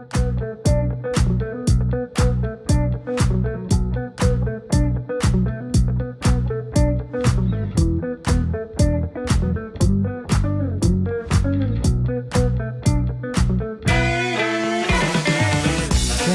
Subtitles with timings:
[0.00, 0.16] 天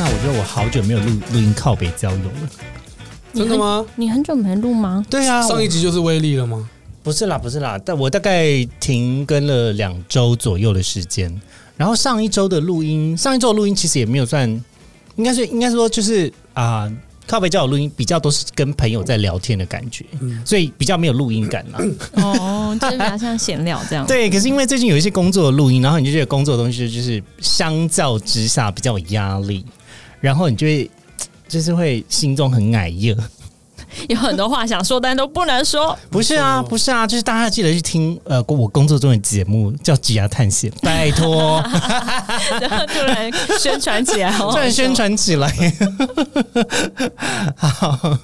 [0.01, 2.31] 啊，我觉得我好久没有录录音靠北交友了。
[3.33, 3.85] 真的吗？
[3.95, 5.03] 你很久没录吗？
[5.09, 6.69] 对啊，上一集就是威力了吗？
[7.01, 11.41] 不是啦，不是啦，但我大概停更了两周左右的时间。
[11.77, 14.49] 然后上一周的录音，上一周的录音其实也没有算，
[15.15, 16.91] 应该是应该说就是啊、
[17.27, 21.79] 靠北交友录音比较都是跟朋友在聊天的感觉，嗯所以比较没有录音感啦。
[22.13, 24.05] 哦，就是比较像闲聊这样。
[24.07, 29.65] 对，可是因为最近有一些工作的录音，然后你就觉得工作的东西就是相较之下比较有压力，
[30.21, 30.89] 然后你就会
[31.47, 33.15] 就是会心中很矮热。
[34.09, 35.97] 有很多话想说，但都不能说。
[36.09, 41.63] 不是啊，不是啊，就是大家记得去听呃我工作中的节目叫《职涯探险》，拜托，
[42.59, 44.95] 然后突然宣传起来， 突然宣笑。
[44.95, 45.53] 传起来。
[47.55, 48.17] 好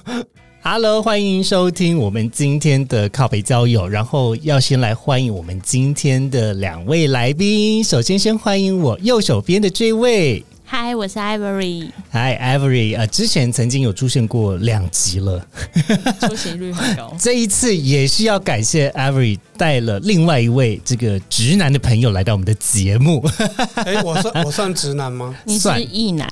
[0.62, 3.88] ，Hello，欢迎收听我们今天的靠北交友。
[3.88, 7.82] 然后要先来欢迎我们今天的两位来宾。
[7.82, 10.44] 首先，先欢迎我右手边的这位。
[10.74, 15.46] 嗨，我是 Ivory，Hi Avery，呃，之前曾经有出现过两集了，
[16.26, 17.14] 出席率很高。
[17.20, 23.22] 这一次也是要感谢 Avery 带了另外一位这个直男的朋友来到我们的节目。
[23.84, 25.36] 哎、我算我算直男吗？
[25.44, 26.26] 你是算异男，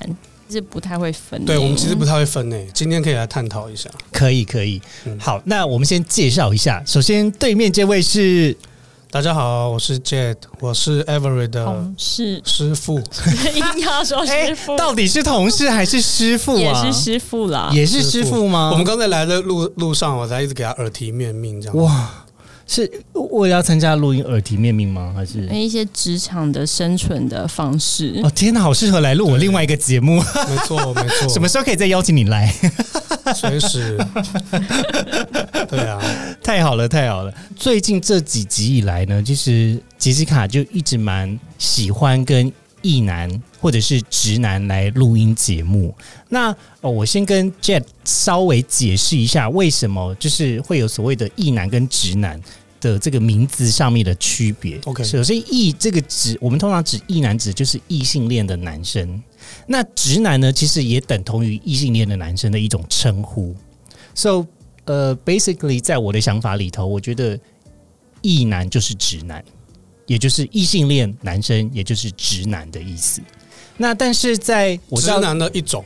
[0.49, 1.45] 是不太会分。
[1.45, 2.67] 对，我们其实不太会分诶。
[2.73, 3.91] 今天可以来探讨一下。
[4.11, 4.81] 可以，可以。
[5.05, 6.81] 嗯好，那我们先介绍一下。
[6.87, 8.57] 首先，对面这位是
[9.11, 12.97] 大家好，我是 Jet，我是 Every 的同事，师傅。
[13.53, 16.81] 硬要说师傅，到底是同事还是师傅啊也啊？
[16.81, 17.69] 是师傅啦。
[17.73, 18.69] 也是师傅吗？
[18.71, 21.75] 我们刚才来的路路上，我才一直给他耳提面命这样。
[21.75, 22.09] 哇，
[22.73, 25.11] 是我要参加录音耳提面命吗？
[25.13, 25.45] 还是？
[25.47, 28.21] 一些职场的生存的方式。
[28.23, 30.15] 哦天哪，好适合来录我另外一个节目。
[30.47, 31.27] 没错， 没错。
[31.27, 32.49] 什么时候可以再邀请你来？
[33.35, 33.97] 随时。
[35.67, 35.99] 对啊，
[36.41, 37.33] 太好了，太好了！
[37.57, 42.51] 最近这几集以来呢，其实杰西卡就一直蛮喜欢跟
[42.81, 45.93] 异男或者是直男来录音节目。
[46.29, 52.41] 那哦，我先跟 Jet 稍微解释一下，为什么就是会有所谓的异男跟直男。
[52.81, 59.23] 的这个名字上面的区别 OK 首先异这个指我们通常指异男指就是异性恋的男生，
[59.67, 63.55] 那直男呢，其实也等同于异性恋的男生的一种称呼。
[64.13, 64.45] So
[64.85, 67.39] 呃，basically，在我的想法里头，我觉得
[68.21, 69.43] 异男就是直男，
[70.07, 73.21] 也就是异性恋男生，也就是直男的意思。
[73.77, 75.85] 那但是在我直男的一种。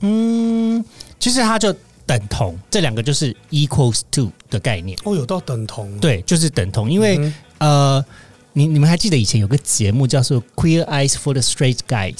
[0.00, 0.84] 嗯，
[1.18, 1.74] 其实他就
[2.06, 5.98] 等同，这两个就是 equals to 的概念，哦，有到等同。
[5.98, 6.90] 对，就是等同。
[6.90, 8.04] 因为、嗯呃，
[8.52, 12.14] 你你们还记得以前有个节目叫做《Queer Eyes for the Straight Guys》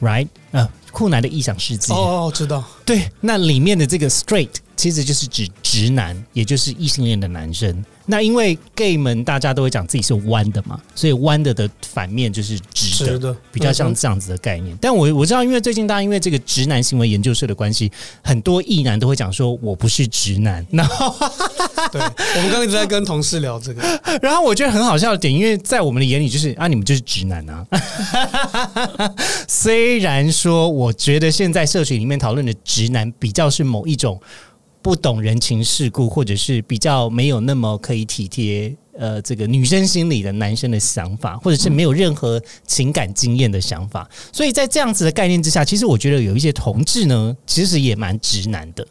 [0.00, 0.28] ，right？
[0.52, 1.92] 呃，酷男的异想世界。
[1.92, 2.62] 哦哦，知道。
[2.84, 7.84] 对，那里面的这个 straight 其实就是指直男，也就是异性恋的男生。
[8.08, 14.78] 那因为 gay 们大家都会讲自己是弯的嘛，所以弯的的反面就是直的，直的，比较像嗯这样子的概念。
[14.80, 17.90] 但我我知道，因为最近大家因为这个直男行为研究社的关系，
[18.22, 20.64] 很多异男都会讲说我不是直男。
[20.70, 23.82] 然后， 哼对，我们刚刚一直在跟同事聊这个。
[24.22, 27.66] 然后我觉得很好笑的点，因为在我们的眼里就是啊，你们就是直男啊。
[29.48, 34.20] 虽然说，我觉得现在社群里面讨论的直男比较是某一种
[34.86, 44.08] 不懂人情世故，或者是比较没有那么可以体贴呃这个女生心里的男生的想法，或者是没有任何情感经验的想法。
[44.32, 48.86] 所以在这样子的概念之下，其实我觉得有一些同志呢，其实也蛮直男的。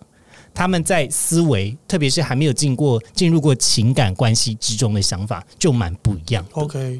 [0.53, 6.62] 他们在思维，特别是还没有进过进入过情感关系之中的想法，就蛮不一样的。
[6.62, 7.00] OK，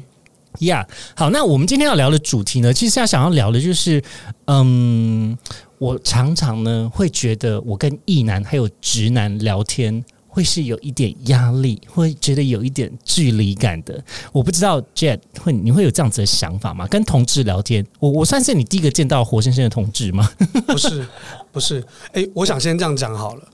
[0.60, 4.02] 呀好，那我们今天要聊的主题呢，其实要想要聊的就是，
[4.46, 5.36] 嗯，
[5.78, 10.04] 我常常呢会觉得我跟异男还有直男聊天。
[10.28, 14.04] 会是有一点压力，会觉得有一点距离感的。
[14.32, 16.86] 我不知道 Jet 会你会有这样子的想法吗？
[16.88, 20.30] 跟同志聊天，我我算是你第一个见到活生生的同志吗？
[20.68, 21.08] 不是，
[21.50, 21.82] 不是。
[22.12, 23.48] 哎、我想先这样讲好了，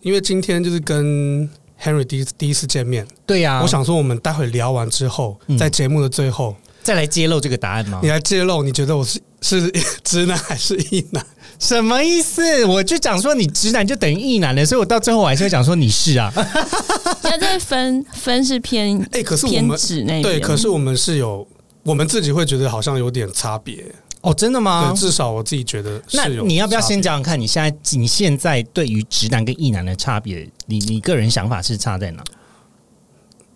[0.00, 1.46] 因为今天就是跟
[1.78, 8.08] Henry 第一第一次见面，对呀、我想说我们待会聊完之后，嗯在节目的最后，再来揭露这个答案吗你？
[8.08, 9.70] 来揭露，你觉得我是是
[10.02, 11.22] 直男还是异男？
[11.62, 12.64] 什么意思？
[12.64, 16.28] 我就讲说你直男就等于异男了，所以我到最后我还是会讲说你是啊。
[17.22, 21.46] 那这分分是偏哎、可是我偏们指那边对，可是我们是有，
[21.84, 23.84] 我们自己会觉得好像有点差别。
[24.22, 24.98] 哦，真的吗对，？
[24.98, 26.26] 至少我自己觉得是那。
[26.26, 27.00] 你要不要先？
[27.00, 32.24] 讲讲看，你现在你现在对于直男跟异男的差别，你你个人想法是差在哪？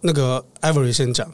[0.01, 1.29] 那个 Ivory 先讲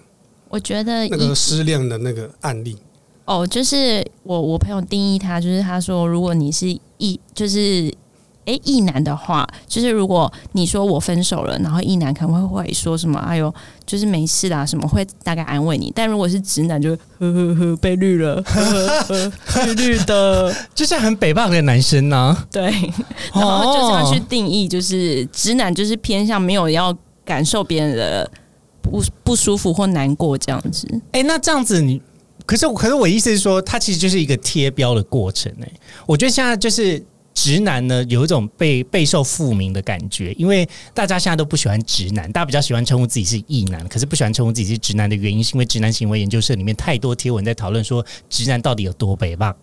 [0.48, 2.78] 我觉得那个失恋的那个案例。
[3.24, 6.66] 哦，就是我我朋友定义他，就是他说，如果你是
[6.98, 7.92] 异，就是
[8.46, 13.54] 诶异男的话，就是如果你说我分手了，然后异男可能会会说什么，哎呦，
[13.86, 15.92] 就是没事啦，什么会大概安慰你。
[15.94, 22.64] 但如果是直男，就呵呵呵被绿了，呵呵呵绿绿的， 就是很北霸的男生呢、对，
[23.32, 26.92] 然后就这样去哦定义，就是直男就是偏向没有要
[27.24, 28.28] 感受别人的
[28.82, 30.88] 不不舒服或难过这样子。
[31.12, 32.02] 哎、那这样子你，
[32.44, 35.72] 可是可是我意思是说，它其实就是一个贴标的过程诶、
[36.06, 37.02] 我觉得现在就是
[37.34, 49.54] 直男呢，有一种被备受负名的感觉，因为大家现在都不喜欢直男，大家比较喜欢称呼自己是异男，可是不喜欢称呼自己是直男的原因，是因为直男行为研究社里面太多贴文在讨论说直男到底有多北吧？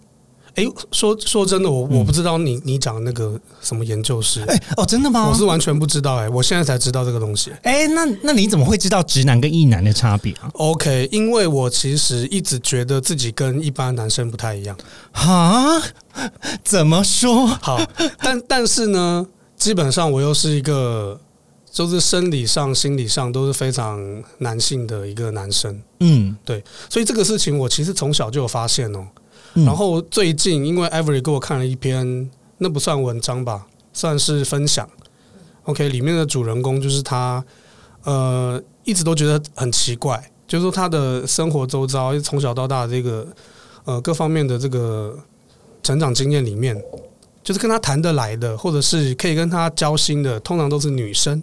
[0.56, 5.28] 哎、说说真的，我我不知道你你讲那个什么研究室，哎、哦，真的吗？
[5.30, 7.52] 我是完全不知道哎、我现在才知道这个东西。
[7.64, 14.76] 哎、那那你怎么会知道直男跟异男的差别啊？OK，因为我其实一直觉得自己跟一般男生不太一样。
[15.12, 15.82] 哈？
[16.64, 17.46] 怎么说？
[17.48, 17.80] 好，
[18.20, 19.26] 但但是呢，
[19.56, 21.20] 基本上我又是一个，
[21.72, 24.02] 就是生理上、心理上都是非常
[24.40, 29.08] 男性的一个男生，嗯，对所以这个事情我其实从小就有发现哦。
[29.54, 29.66] 嗯。
[29.66, 34.90] 然后最近因为 Avery 给我看了一篇，那不算文章吧，算是分享。
[35.64, 37.44] OK，里面的主人公就是他，
[38.04, 43.28] 呃，一直都觉得很奇怪，就是说他的生活周遭从小到大这个
[43.86, 45.16] 呃各方面的这个
[45.84, 46.82] 成长经验里面，
[47.44, 51.42] 就是跟他谈得来的，或者是可以跟他交心的，通常都是女生。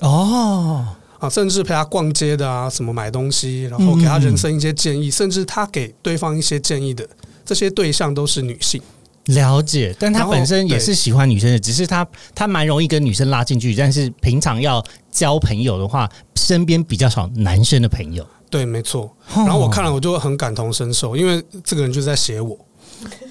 [0.00, 0.86] 哦，
[1.20, 7.08] 啊，甚至陪他逛街的啊，什么买东西，然后给他人生一些建议，甚至他给对方一些建议的
[7.48, 8.78] 这些对象都是女性。
[9.24, 18.26] 了解，但他本身也是喜欢女生的，只是他他蛮容易跟女生拉近距离，但是平常要交朋友的话，身边比较少男生的朋友。
[18.50, 19.10] 对，没错。
[19.34, 22.58] 然然后我看了，我就很感同身受，因为这个人就在写我。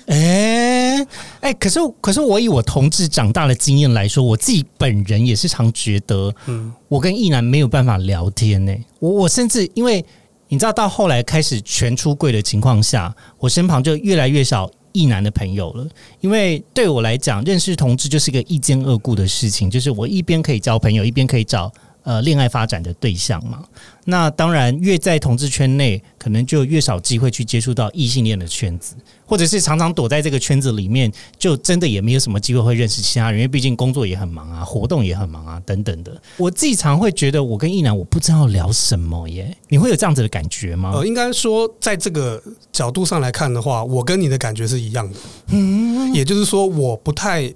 [0.07, 1.05] 哎
[1.41, 10.03] 哎，可是可是我以我同志长大的经验来说，我自己本人也是常觉得，嗯，我跟异男没有办法聊天呢、我我甚至因为
[10.49, 15.85] 你知道，到后来开始全出柜的情况下，我身旁就越来越少异男的朋友了。
[16.21, 21.71] 因为对我来讲，认识同志就是一个一兼二顾的事情，就是我一边可以交朋友，一边可以找
[22.07, 23.61] 呃恋爱发展的对象嘛。
[24.05, 28.95] 那当然，越在同志圈内，可能就越少机会去接触到异性恋的圈子，
[29.25, 36.21] 或者是常常躲在这个圈子里面，就真的也没有什么机会会认识其他人，因为毕竟工作也很忙啊，活动也很忙啊，等等的。
[36.37, 40.93] 我自己常会觉得，我跟一男我不知道聊什么耶，你会有这样子的感觉吗？
[40.95, 45.19] 呃，应该说，在这个角度上来看的话，我跟你的感觉是一样的。
[45.47, 47.53] 嗯，也就是说，我不太，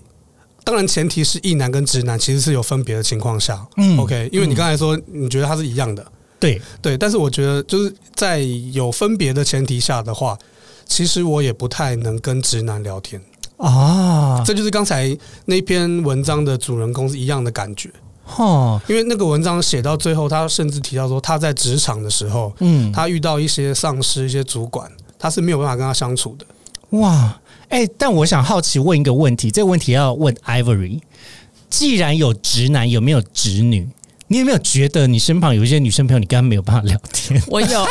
[0.63, 3.65] 当然前提是异男跟直男其实是有分别的情况下。
[3.77, 6.05] 嗯 OK，因为你刚才说你觉得他是一样的，
[6.39, 8.39] 对，对，但是我觉得就是在
[8.71, 10.37] 有分别的前提下的话，
[10.85, 13.21] 其实我也不太能跟直男聊天。
[13.57, 15.15] 啊，这就是刚才
[15.45, 17.91] 那篇文章的主人公是一样的感觉。
[18.37, 26.45] 哦，因为那个文章写到最后，他甚至提到说，他在职场的时候，嗯，他遇到一些上司、一些主管，他是没有办法跟他相处的。
[26.97, 27.39] 哇，
[27.71, 31.00] 哎、但我想好奇问一个问题，这个问题要问 Ivory，
[31.69, 33.88] 既然有直男，有没有直女？
[34.27, 37.85] 你有没有觉得你身旁有一些女生朋友，你跟她没有办法聊天， 我有，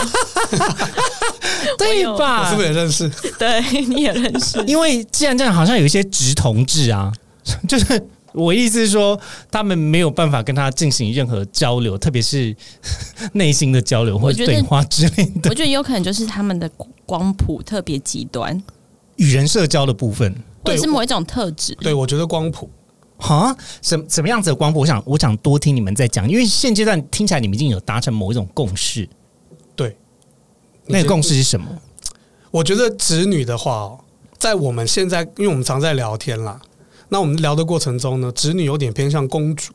[1.76, 2.44] 对吧？
[2.44, 3.10] 我是不是也认识？
[3.38, 4.62] 对，你也认识。
[4.66, 7.12] 因为既然这样，好像有一些直同志啊，
[7.68, 8.02] 就是
[8.32, 9.18] 我意思是说，
[9.50, 12.54] 他们没有办法跟他进行任何交流，特别是
[13.32, 16.70] 内心的交流或者对话之类的我觉得有可能就是他们的
[17.04, 18.62] 光谱特别极端，
[19.20, 20.34] 与人社交的部分。
[20.64, 21.74] 或者是某一种特质。
[21.76, 22.68] 对，我觉得光谱。
[23.16, 24.80] 哈，什什么样子的光谱？
[24.80, 29.08] 我想，我想多听你们在讲，因为现阶段听起来你们已经有达成某一种共识。
[29.76, 29.96] 对，
[30.86, 31.66] 那个共识是什么？
[32.50, 34.00] 我觉得直女的话哦，
[34.38, 36.60] 在我们现在，因为我们常在聊天啦，
[37.08, 39.72] 那我们聊的过程中呢，直女有点偏向公主。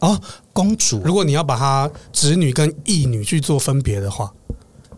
[0.00, 0.20] 哦，
[0.52, 4.32] 公主如果你要把她直女跟义女去做分别的话，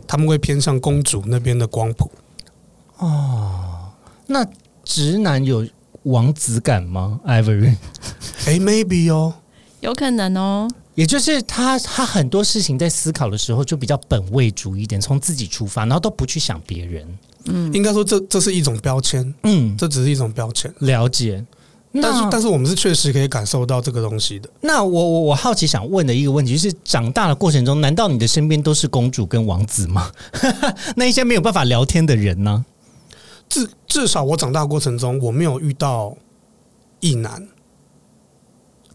[0.06, 2.10] 他们会偏向公主那边的光谱。
[4.32, 4.46] 那
[4.84, 5.66] 直男有
[6.04, 7.74] 王子感吗？Ivory，
[8.46, 9.34] 诶 m a y b e 哦，
[9.80, 17.18] 有可能哦，也就是他他很多事情在思考的时候就比较本位主义一点，从自己出发，然后都不去想别人。
[17.46, 20.72] 嗯应该说这这是一种标签，嗯，这只是一种标签。
[20.78, 21.44] 了解。
[22.00, 24.48] 但是但是我们是确实可以感受到这个东西的。
[24.60, 30.08] 那我我我好奇想问的一个问题就是，长大的过程中，难道你的身边都是公主跟王子吗？
[30.94, 32.64] 那一些没有办法聊天的人呢？
[33.50, 36.16] 至至少我长大过程中，我没有遇到
[37.00, 37.46] 异男，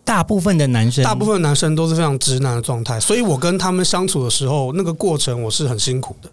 [0.04, 6.32] 大部分的男生，大部分男生都是非常直男的状态，所以我跟他们相处的时候，那个过程我是很辛苦的。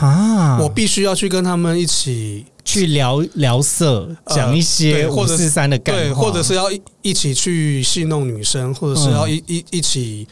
[0.00, 10.26] 啊，我必须要去跟他们一起去聊聊色，呃讲一些或者五四三的干对，话，或者是要一一起去戏弄女生，或者是要一一一起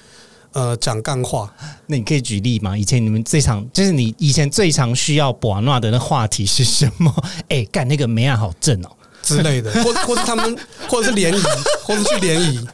[0.53, 1.53] 呃讲干话。
[1.87, 2.77] 那你可以举例吗？
[2.77, 7.15] 以前你们最常就是你以前最常需要博纳的那话题是什么？
[7.49, 8.91] 哎、干那个梅亚好正哦，
[9.23, 10.57] 之类的， 或或是他们，
[10.89, 11.43] 或者是联谊，
[11.85, 12.67] 或者去联谊。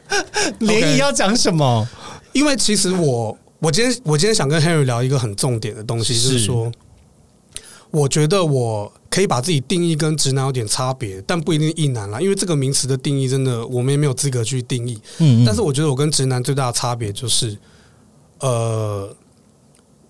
[0.59, 1.87] 联谊要讲什么？
[2.33, 6.71] 因为其实我我今天我今天想跟 Henry 聊一个很重点的东西，就是是说，
[7.91, 14.99] 我觉得我可以把自己定义跟直男有点差别，但不一定异男啦，因为这个名词的定义真的我们也没有资格去定义。
[15.19, 17.57] 嗯但是我觉得我跟直男最大的差别就是，
[18.39, 19.09] 呃，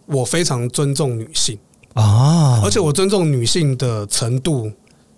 [0.06, 1.58] 我非常尊重女性，
[1.94, 4.72] 啊，而且我尊重女性的程度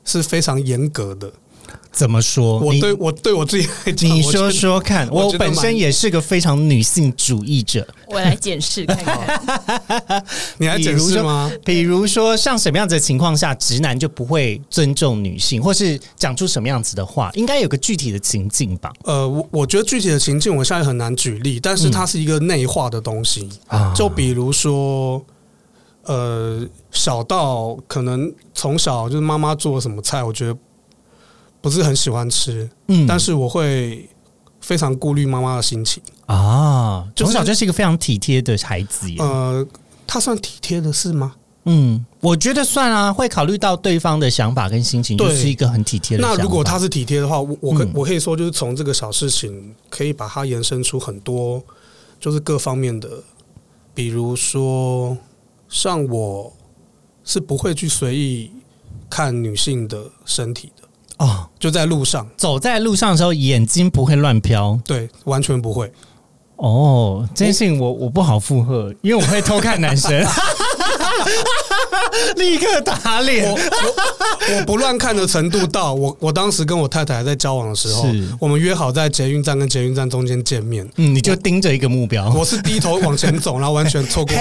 [0.04, 1.32] 是非常严格的。
[1.92, 2.60] 怎么说？
[2.60, 7.88] 我对我对我自己来讲，你说说看，我本身也是个非常女性主义者。
[8.08, 10.24] 我来检视看看。
[10.58, 11.52] 你来检视吗？
[11.66, 17.30] 比如说，像什么样子的情况下，直男就不会尊重女性，或是讲出什么样子的话？
[17.34, 18.92] 应该有个具体的情境吧？
[19.04, 23.50] 呃，我我觉得具体的情境我现在很难举例，但是它是一个内化的东西。
[23.68, 25.24] 啊就比如说，
[26.04, 30.58] 呃，小到可能从小就是妈妈做什么菜，我觉得
[31.62, 34.08] 不是很喜欢吃，嗯但是我会
[34.62, 36.02] 非常顾虑妈妈的心情。
[36.26, 39.18] 啊，就是从小就是一个非常体贴的孩子耶。
[39.20, 39.66] 呃，
[40.06, 41.36] 他算体贴的是吗？
[41.66, 46.36] 嗯，我觉得算啊，会考虑到对方的想法跟心情，就对是一个很体贴那。
[46.36, 51.62] 如果他是体贴的话，我我可、嗯我可以说，就是从这个小事情可以把它延伸出很多，
[52.20, 53.10] 就是各方面的，
[53.94, 55.18] 比如说，
[55.68, 56.54] 像我
[57.24, 58.52] 是不会去随意
[59.10, 60.79] 看女性的身体的，
[61.20, 64.80] 哦，就在路上，走在路上的时候眼睛不会乱飘。
[64.86, 65.92] 对，完全不会。
[66.56, 70.12] 哦，这件事情我我不好附和，因为我会偷看男生，
[72.38, 73.58] 立刻打脸我。
[73.58, 78.06] 我我不乱看的程度到我我当时跟我太太还在交往的时候，
[78.40, 82.30] 我们约好在捷运站跟捷运站中间见面，嗯，你就盯着一个目标。
[82.36, 84.36] 我是低头往前走， 然后完全错过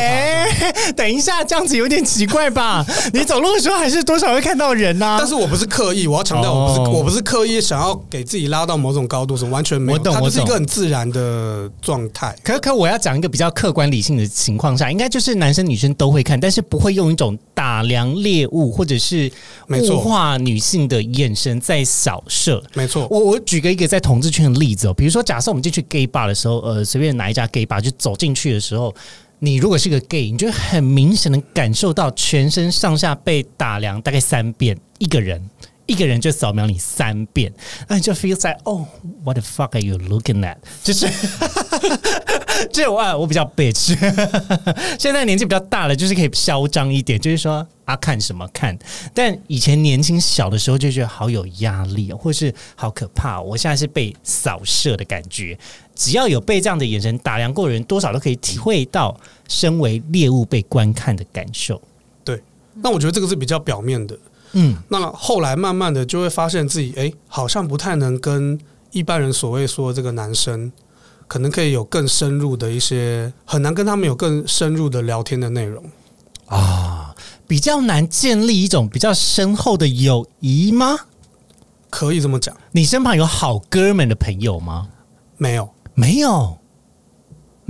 [0.96, 2.84] 等一下，这样子有点奇怪吧？
[3.12, 12.34] 你走路的时候还是多少会看到人呐、但是我不是刻意，我要强调，我不是、哦我不是刻意想要给自己拉到某种高度，是完全没有，我是一个很自然的状态。
[12.42, 19.30] 可可，我要讲一个比较客观理性的情况下，应该就是男生女生都会看，但是不会用一种打量猎物或者是
[19.68, 22.62] 物化女性的眼神在扫射。
[22.74, 28.94] 没错，我我举个一个在同志圈的例子哦，比如说假设我们进去 gay bar 的时候，呃，随便哪一家 gay bar 就走进去的时候，
[29.38, 35.42] 你如果是个 gay，你就很明显的感受到全身上下被打量大概三遍，一个人。
[35.88, 37.52] 一个人就扫描你三遍，
[37.88, 38.86] 那你就 feel like 哦、
[39.24, 40.56] w h a t the fuck are you looking at？
[40.84, 41.08] 就是
[42.70, 43.96] 这我我比较 bitch，
[45.00, 48.78] 现在年纪比较大了，就是可以嚣张一点，就是说啊看什么看。
[49.14, 55.58] 但以前年轻小的时候就觉得好有压力、或是好可怕、我现在是被扫射的感觉。
[55.94, 59.18] 只要有被这样的眼神打量过的人，多少都可以体会到
[59.48, 61.80] 身为猎物被观看的感受。
[62.22, 62.42] 对
[62.74, 64.16] 那我觉得这个是比较表面的。
[64.52, 68.58] 嗯，那后来慢慢的就会发现自己，哎、好像不太能跟
[68.90, 70.72] 一般人所谓说这个男生，
[71.26, 75.84] 可能可以有更深入的一些，很难跟他们有更深入的聊天的内容。
[76.46, 77.14] 啊，
[77.46, 80.96] 比较难建立一种比较深厚的友谊吗？
[81.90, 84.88] 可以这么讲，你身旁有好哥们的朋友吗？
[85.36, 86.58] 没有，没有，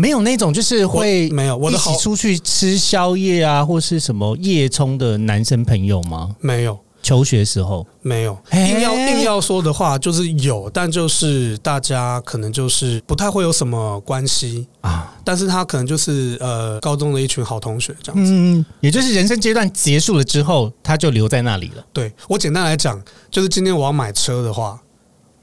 [0.01, 6.37] 没有那种就是会我没有我的好一起出去吃宵夜啊，或是什么夜冲的男生朋友吗？
[6.39, 8.39] 没有，求学时候没有。
[8.53, 18.31] 硬要硬要说的话，就是有，但就是大家可能就是不太会有什么关系，啊，但是他可能就是呃高中的一群好同学这样子。
[18.33, 21.85] 嗯，也就是人生阶段结束了之后，他就留在那里了。
[21.93, 23.03] 对我简单来讲，
[23.33, 24.81] 就是今天我要买车的话，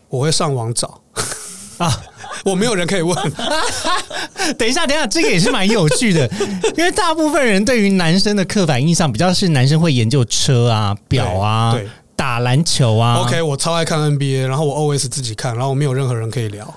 [0.07, 1.01] 我会上网找
[1.77, 2.01] 啊，
[2.43, 3.15] 我没有人可以问。
[4.57, 6.29] 等一下，等一下，这个也是蛮有趣的，
[6.77, 13.15] 因为大部分人对于男生的刻板印象比较是男生会研究车啊、表啊、对打篮球啊。
[13.21, 16.73] ，OK，我超爱看 NBA，然后我 always 自己看，然后我没有任何人可以聊，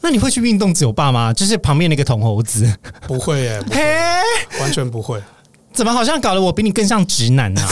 [0.00, 1.32] 那你会去运动酒吧吗？
[1.32, 2.72] 就是旁边那个铜猴子，
[3.06, 5.20] 不会耶，不 嘿，，完全不会。
[5.72, 7.62] 怎么好像搞得我比你更像直男呢、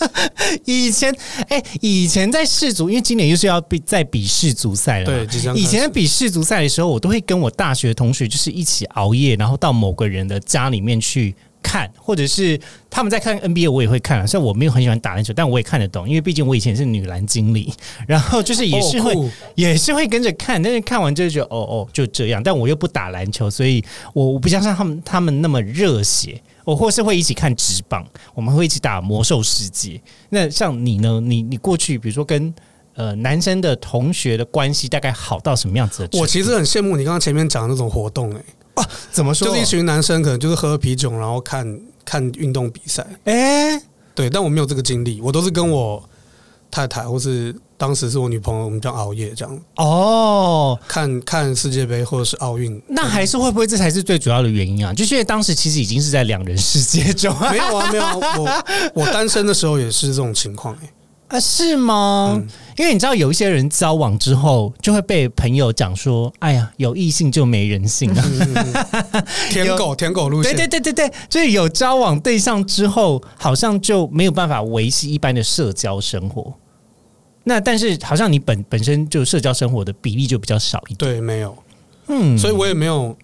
[0.64, 1.14] 以前，
[1.48, 5.06] 哎、以前在世足，因为今年又是要比在比世足赛了。
[5.06, 14.26] 对，以前在比世足赛的时候，我都会跟我大学同学就是一起熬夜，然后到某个人的家里面去看，或者是他们在看 NBA，我也会看啊。
[14.26, 17.72] 虽然我没有很喜欢打篮球，但我也看得懂，因为毕竟我以前是女篮经理，
[18.06, 26.40] 然后 就是也是会、哦也是会跟着看，但是看完就觉得哦哦就这样，但我又不打篮球，所以我我不像像他们他们那么热血。
[26.64, 30.00] 我或是会一起看职棒，我们会一起打魔兽世界。
[30.28, 31.20] 那像你呢？
[31.20, 32.52] 你你过去比如说跟
[32.94, 36.18] 呃男生的同学的关系大概好到什么样子的？
[36.18, 38.44] 我其实很羡慕你刚刚前面讲的那种活动、欸，
[39.10, 39.48] 怎么说？
[39.48, 43.06] 就是一群男生可能就是喝啤酒，然后看看运动比赛。
[43.24, 43.80] 哎、
[44.14, 46.02] 对，但我没有这个经历，我都是跟我
[46.70, 52.78] 太太或是当时是我女朋友，我们这样熬夜这样哦，看看世界杯或者是奥运。
[52.86, 54.92] 那还是会不会这才是最主要的原因啊？
[54.92, 60.90] 就是因为当时其实已经是在两人世界中没有啊，没有啊，我我单身的时候也是这种情况、欸，
[61.28, 62.34] 啊，是吗？
[62.36, 62.46] 嗯
[62.76, 68.24] 因为你知道有一些人交往之后就会被朋友讲说：“哎呀，有异性就没人性啊。
[68.24, 76.54] 嗯嗯嗯 舔狗舔狗路对线，对对对对，就是有交往对象之后，好像就没有办法维系一般的社交生活。
[77.44, 81.56] 那但是好像你本本身就社交生活的比例就比较少一点，对，没有，
[82.08, 83.16] 嗯，所以我也没有，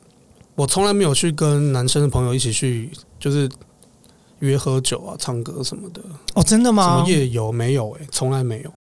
[0.54, 3.48] 我从来没有去跟男生的朋友一起去，就是
[4.38, 6.00] 约喝酒啊、唱歌什么的，
[6.34, 7.08] 哦，真的什吗么？
[7.08, 7.52] 夜游？
[7.52, 8.72] 没有、欸，从来没有。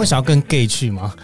[0.00, 1.14] 会想要跟 gay 去吗？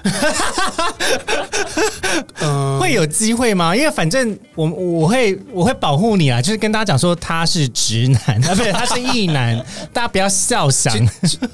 [2.41, 3.75] 嗯，会有机会吗？
[3.75, 9.57] 因为反正我我会我会保护你啊，就是跟大家讲说他是直男 啊，不是他是异男，
[9.93, 10.95] 大家不要笑想。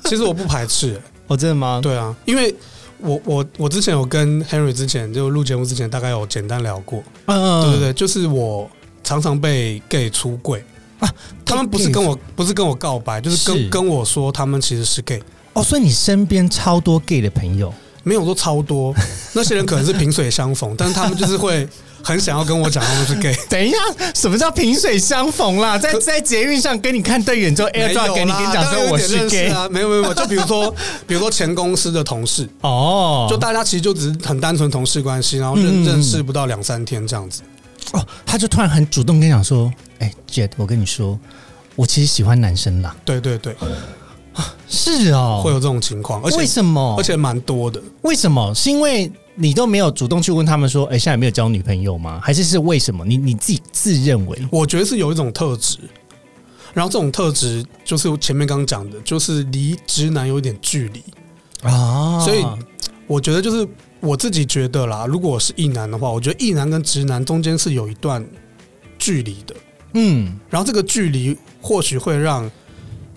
[0.05, 1.81] 其实我不排斥、欸哦，真的吗？
[1.83, 2.55] 对啊，因为
[2.99, 8.69] 我我我之前有跟 Henry 之前就录节目之前，大概有简单聊过，嗯，对对对，就是我
[9.03, 10.63] 常常被 gay 出柜
[11.01, 11.09] 啊
[11.45, 15.23] 他们不是跟我不是跟我告白，就是跟是跟我说他们其实是 gay，
[15.55, 18.95] 哦，所以你身边超多 gay 的朋友没有说超多，
[19.35, 21.69] 那些人可能是萍水相逢，但是他们就是会
[22.03, 23.37] 很想要跟我讲他们是 gay。
[23.49, 23.77] 等一下，
[24.15, 25.79] 什么叫萍水相逢啦？
[25.79, 30.75] 在在捷运上跟你看对眼之后，AirDrop 给你，跟你讲说我是 gay 啊，没有没有没有，就比如说
[31.07, 37.43] 比如说前公司的同事，哦，就大家其实就只是很单纯同事关系，然后认嗯认识不到两三天这样子。
[37.93, 41.19] 哦，他就突然很主动跟你讲说：“哎、j e t 我跟你说，
[41.77, 42.97] 我其实喜欢男生啦。
[43.05, 43.55] 对对对，”
[44.69, 46.97] 是哦，会有这种情况，而且为什么？
[46.99, 47.83] 而且蛮多的。
[48.03, 48.55] 为什么？
[48.55, 53.05] 是因为你都没有主动去问他们说：“哎、现在有没有交女朋友吗？”还是是为什么？
[53.05, 55.79] 你你自己自认为我觉得是有一种特质，
[56.73, 61.03] 然后这种特质就是前面刚刚讲的，就是离直男有一点距离。
[61.69, 62.45] 啊所以
[63.07, 63.67] 我觉得就是
[64.01, 68.27] 我自己觉得啦，如果我是异男的话，我觉得异男跟直男中间是有一段
[68.99, 69.55] 距离的，
[69.95, 72.51] 嗯然后这个距离或许会让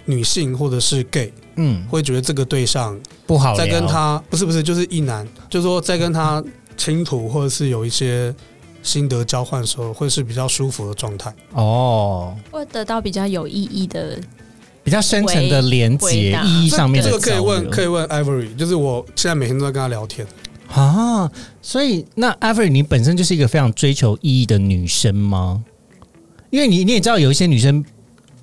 [0.05, 6.43] 女性或者是 gay 嗯会觉得这个对象不好在跟他不是不是就是一男，就是说在跟他
[6.77, 8.33] 倾吐或者是有一些
[8.83, 11.33] 心得交换的时候，会是比较舒服的状态。
[11.53, 14.19] 哦，会得到比较有意义的。
[14.83, 20.27] 比较深层的连接意义上面的这个可以问可以问 Ivory，就是我现在每天都在跟他聊天。
[20.67, 25.63] 啊，所以那 Avery 你本身就是一个非常追求意义的女生吗？
[26.51, 27.83] 因为你你也知道有一些女生，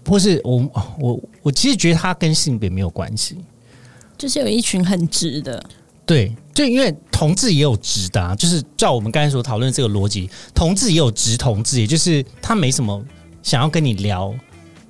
[0.06, 3.36] 或是我我我其实觉得他跟性别没有关系。
[4.18, 5.60] 就是有一群很直的，
[6.06, 13.04] 对，就因为同志也有直的、啊，就是照我们刚才所讨论的这个逻辑，同志也有直同志，也就是他没什么
[13.42, 14.32] 想要跟你聊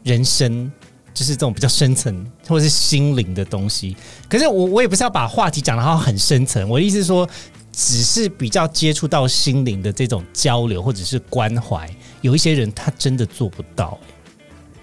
[0.02, 0.70] 人生，
[1.14, 3.96] 就是这种比较深层或者是心灵的东西。
[4.28, 7.26] 可是我我也不是要把话题讲的好很深层，我的意思是说，
[7.72, 11.88] 只是比较接触到心灵的这种交流或者是关怀，
[12.20, 13.98] 有一些人他真的做不到。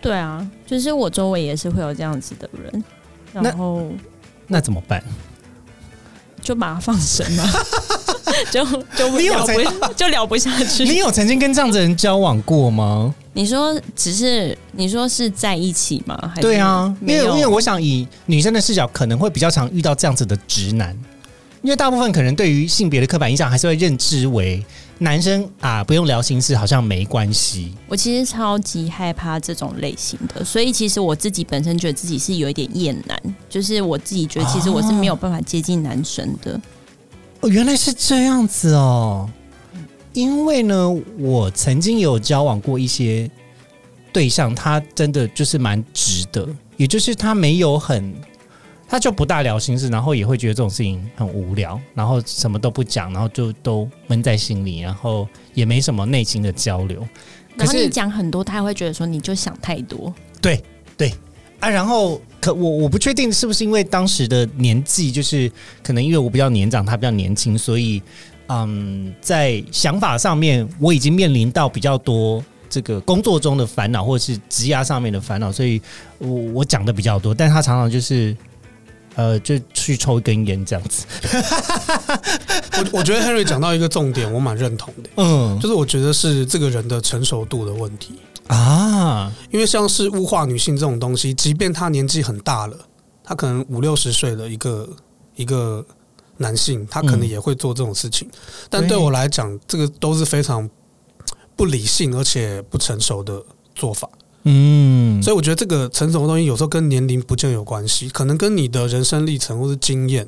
[0.01, 2.83] 对啊，就是我周围也是会有这样子的人，
[3.33, 3.83] 然后
[4.47, 5.03] 那怎么办？
[6.41, 7.43] 就把他放生 嘛，
[8.49, 10.85] 就就你有聊不就聊不下去。
[10.85, 13.13] 你有曾经跟这样子的人交往过吗？
[13.33, 16.17] 你说只是你说是在一起吗？
[16.33, 20.97] 还是对啊，因没有为因为我想以女生的视角，可能会比较常遇到这样子的直男，
[21.61, 24.65] 因为大部分可能对于性别的刻板印象，还是会认知为
[25.01, 27.73] 男生啊不用聊心事，好像没关系。
[27.87, 33.17] 我其实超级害怕这种类型的，所以其实我自己本身觉得自己是有一点厌男，
[33.49, 36.59] 就是我自己觉得其实我是没有办法接近男生的。
[37.39, 39.29] 哦，原来是这样子哦。
[40.11, 43.29] 因为呢，我曾经有交往过一些
[44.11, 48.13] 对象，他真的就是蛮直的，也就是他没有很，
[48.91, 56.99] 他就不大聊心事，然后也会觉得这种事情很无聊，然后什么都不讲，然后就都闷在心里，然后也没什么内心的交流。
[57.55, 60.11] 可然后你讲很多，他会觉得说你就想太多。
[60.41, 60.59] 对
[60.97, 61.13] 对
[61.59, 65.51] 啊，然后可我我不确定是不是因为当时的年纪，就是
[65.83, 68.01] 可能因为我比较年长，他比较年轻，所以
[68.47, 75.79] 嗯，在想法上面我已经面临到比较多这个工作中的烦恼，或者是职涯上面的烦恼，所以
[76.17, 78.35] 我我讲的比较多，但他常常就是。
[79.19, 81.05] 呃，就去抽一根烟这样子。
[82.71, 88.15] 我我觉得 Henry 讲到一个重点，我蛮认同的，嗯，就是我觉得是这个人的成熟度的问题。
[88.47, 92.77] 啊，因为像是物化女性这种东西，即便他年纪很大了，
[93.21, 94.89] 他可能五六十岁的一个
[95.35, 95.85] 一个
[96.37, 98.25] 男性，他可能也会做这种事情。
[98.69, 100.69] 但对我来讲，这个都是非常
[101.57, 103.43] 不理性而且不成熟的
[103.75, 104.09] 做法。
[104.43, 110.27] 嗯，所以我觉得这个成熟的东西有时候跟年龄不见有关系，可能跟你的人生历程或是经验，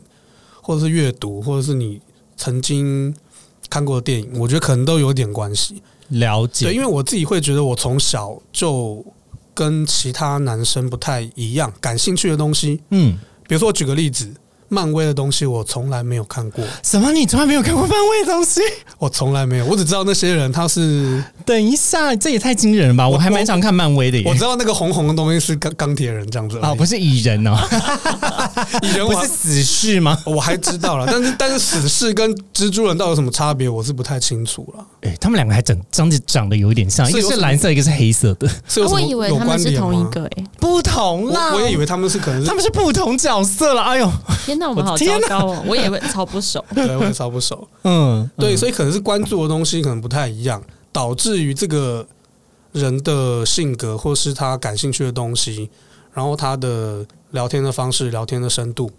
[0.62, 2.02] 或者是阅读，或者是你
[2.36, 3.16] 曾经
[3.70, 5.82] 看过的电影，我觉得可能都有点关系。
[6.10, 9.04] 了解，对，因为我自己会觉得我从小就
[9.54, 14.30] 跟其他男生不太一样，感兴趣的东西，嗯，比如说我举个例子，
[14.74, 17.12] 漫威的东西我从来没有看过，什么？
[17.12, 18.62] 你从来没有看过漫威的东西？
[18.98, 23.08] 我从来没有，我只知道那些人他是，等一下，这也太惊人了吧！
[23.08, 24.24] 我我还蛮常看漫威的耶。
[24.26, 27.56] 我知道那个红红的东西是钢钢铁人这样子啊，不是是蚁人哦，
[28.82, 30.18] 蚁人我 不是死侍吗？
[30.26, 34.86] 我还知道了，但是但是死侍跟蜘蛛人到底有什么差别，我是不太清楚了。
[35.02, 39.76] 哎、他们两个还长长得长得有一点像，一个是蓝色，一个是黑色的，是有什么我以为他们是？
[39.78, 41.52] 同一个诶、不同啦。
[41.54, 43.82] 我我也以为他们是可能是他们是不同角色了。
[43.82, 44.12] 哎呦，
[44.46, 45.64] 天哪，我们好糟糕哦！
[45.68, 46.64] 我也会超不熟。
[46.74, 47.68] 对，我也超不熟。
[47.84, 52.08] 嗯，对，嗯所以可能是关注的东西可能不太一样，导致于这个
[52.72, 55.70] 人的性格或是他感兴趣的东西，
[56.14, 58.90] 然后他的聊天的方式、聊天的深度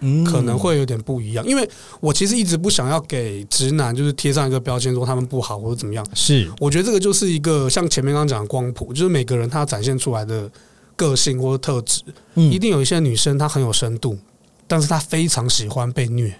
[0.00, 1.46] 嗯可能会有点不一样。
[1.46, 1.68] 因为
[2.00, 6.04] 我其实一直不想要给直男就是贴上一个标签，说他们不好或者怎么样。
[6.12, 10.50] 是我觉得这个就是一个像前面刚刚讲的光谱，就是每个人他展现出来的
[10.96, 12.02] 个性或者特质，
[12.34, 14.18] 嗯一定有一些女生她很有深度，
[14.66, 16.34] 但是他非常喜欢被虐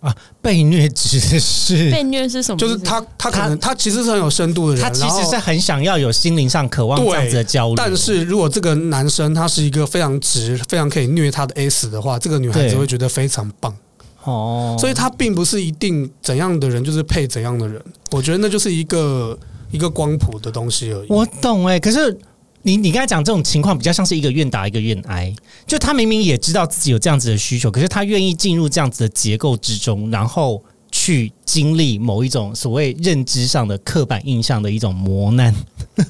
[0.00, 0.14] 啊。
[0.40, 2.58] 被虐指的是被虐是什么？
[2.58, 13.74] 就是他，他可能他其实是很有深度的人，他其实是很想要有心灵上渴望这样子的交流，但是如果这个男生他是一个非常直、非常可以虐他的 S 的话，这个女孩子会觉得非常棒。
[14.24, 17.78] 哦，所以他并不是一定怎样的人就是配怎样的人，
[18.10, 19.38] 我觉得那就是一个
[19.70, 21.06] 一个光谱的东西而已。
[21.10, 22.16] 我懂哎、可是
[22.66, 25.32] 你你刚才讲这种情况，比较像是一个愿打一个愿挨，
[25.66, 35.54] 就他明明也知道自己有这样子的需求，可是他愿意进入这样子的结构之中，然后去经历某一种所谓认知上的刻板印象的一种磨难。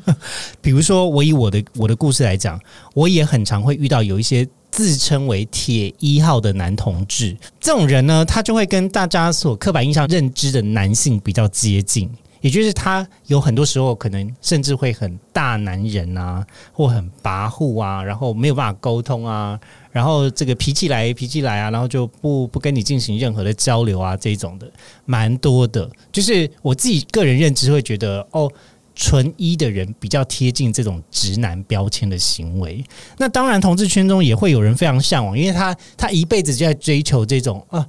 [0.63, 2.59] 比如说，我以我的我的故事来讲，
[2.95, 4.49] 我也很常会遇到有一些。
[4.77, 12.11] 自称为铁一号的男同志，这种人呢，他就会跟大家所刻板印象认知的男性比较接近。
[12.45, 19.59] 也就是他有很多时候可能甚至会很大男人啊，或很跋扈啊，然后没有办法沟通啊，
[19.91, 24.71] 然后这个脾气来脾气来啊，然后就不不跟你进行任何的交流啊，这种的
[25.07, 25.91] 蛮多的。
[26.13, 28.53] 就是我自己个人认知会觉得，哦，
[28.95, 32.85] 纯一的人比较贴近这种直男标签的行为。
[33.17, 37.89] 那当然，同志圈中也会有人非常向往，因为他他一辈子就在追求这种啊。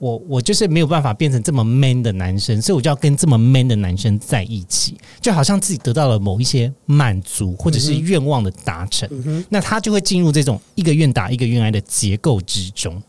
[0.00, 13.00] 我我就是没有办法变成这么 man 的男生，所以我就要跟这么 man 的男生在一起，就好像自己得到了某一些满足或者是愿望的达成，嗯，那他就会进入这种一个愿打一个愿挨的结构之中。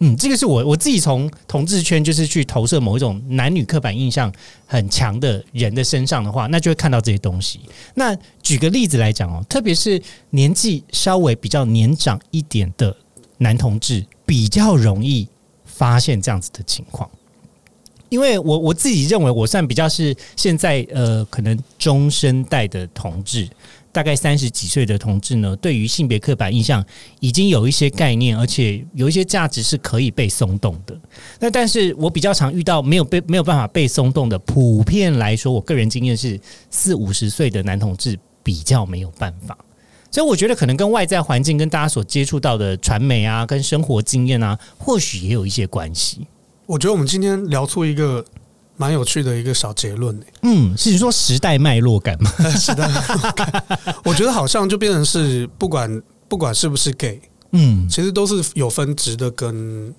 [0.00, 4.30] 嗯，这个是我我自己从同志圈就是去投射某一种男女刻板印象
[4.66, 7.60] 很强的人的身上的话，那就会看到这些东西。
[7.94, 12.94] 那举个例子来讲哦，特别是年纪稍微比较年长一点的
[13.38, 15.28] 男同志，比较容易
[15.74, 17.10] 发现这样子的情况。
[18.10, 23.48] 因为我我自己认为，我算比较是现在呃，可能中生代的同志，
[23.90, 26.84] 大概三十几岁的同志呢，对于性别刻板印象
[27.18, 30.96] 已经有一些概念，而且有一些价值是可以被松动的。
[31.40, 36.38] 那但是我比较常遇到没有被没有办法被松动的，普遍来说，我个人经验是
[36.70, 39.58] 四五十岁的男同志比较没有办法。
[40.14, 46.24] 所以我觉得可能跟外在环境、跟大家所接触到的传媒啊、跟生活经验啊，或许也有一些关系。
[46.66, 48.24] 我觉得我们今天聊出一个
[48.76, 52.30] 蛮有趣的一个小结论、欸，嗯，是说时代脉络感吗？
[52.54, 53.64] 时代脉络感，
[54.04, 57.88] 我觉得好像就变成是不管不管是不是 gay，嗯。
[57.88, 59.92] 其实都是有分直的跟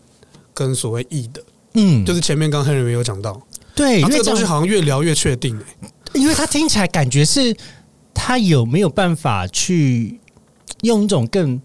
[0.54, 3.38] 跟所谓异的，嗯，就是前面刚 Henry 有讲到，
[3.75, 5.65] 对，因为这个东西好像越聊越确定、欸，
[6.13, 7.54] 因为他听起来感觉是
[8.15, 10.19] 他有没有办法去
[10.82, 11.62] 用一种更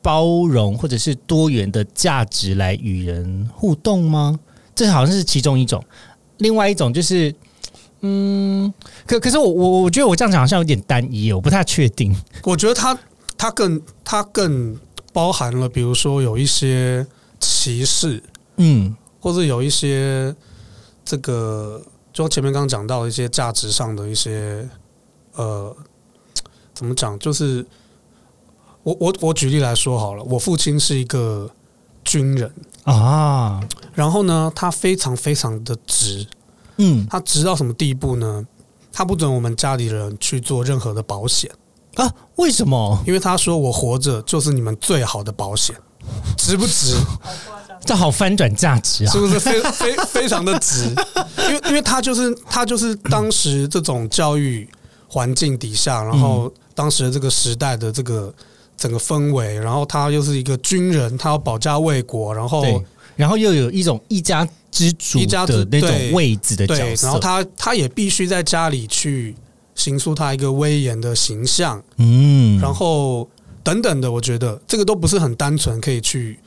[0.00, 4.40] 包容或者是多元的价值来与人互动吗？
[4.74, 5.84] 这好像是其中一种，
[6.38, 7.34] 另外一种就是。
[8.02, 8.72] 嗯，
[9.06, 12.16] 可可是我我我觉得我这样讲好像有点单一，我不太确定。
[12.44, 12.98] 我觉得他
[13.36, 14.74] 他更他更
[15.12, 17.06] 包含了，比如说有一些
[17.38, 18.22] 歧视，
[18.56, 20.34] 嗯或者有一些
[21.04, 24.66] 这个就前面刚刚讲到的一些价值上的一些
[25.34, 25.76] 呃，
[26.74, 27.18] 怎么讲？
[27.18, 27.64] 就是
[28.82, 31.50] 我我我举例来说好了，我父亲是一个
[32.04, 32.52] 军人，
[32.84, 33.60] 啊，
[33.94, 36.26] 然后呢，他非常非常的直，
[36.76, 38.46] 嗯他直到什么地步呢？
[38.92, 41.50] 他不准我们家里人去做任何的保险，
[41.94, 42.98] 啊，为什么？
[43.06, 45.76] 因为他说我活着就是你们最好的保险，
[46.36, 46.96] 值不值？
[47.82, 49.18] 这好翻转价值啊是！
[49.18, 50.84] 不是非非非常的值？
[51.48, 54.68] 因为因为他就是他就是当时这种教育
[55.10, 58.32] 环境底下，然后当时的这个时代的这个
[58.76, 62.64] 整个氛围，然后他又是一个军人，他要保家卫国，然后，
[63.16, 69.34] 然后又有一种一家之主一家之的那种位置的角对，色，然后他他也必须在家里去
[69.74, 73.28] 形塑他一个威严的形象，嗯，然后
[73.64, 76.38] 等等的，我觉得这个都不是很单纯可以去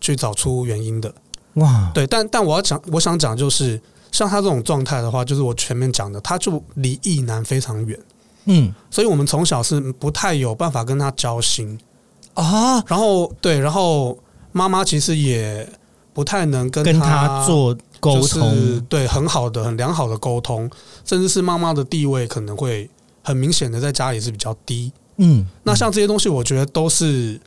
[0.00, 1.12] 去找出原因的。
[1.54, 3.80] 哇，对，但但我要讲，我想讲就是，
[4.16, 7.98] 像他这种状态的话，就是我前面讲的，他就离异男非常远，
[8.46, 8.72] 嗯。
[8.90, 11.78] 所以我们从小是不太有办法跟他交心。
[12.32, 14.18] 啊，然后对，然后
[14.52, 15.68] 妈妈其实也
[16.14, 20.70] 不太能跟跟他他做沟就是通，对很好的、很良好的沟通，
[21.04, 22.88] 甚至是妈妈的地位可能会
[23.22, 24.90] 很明显的在家里是比较低。
[25.18, 27.38] 嗯，那像这些东西，我觉得都是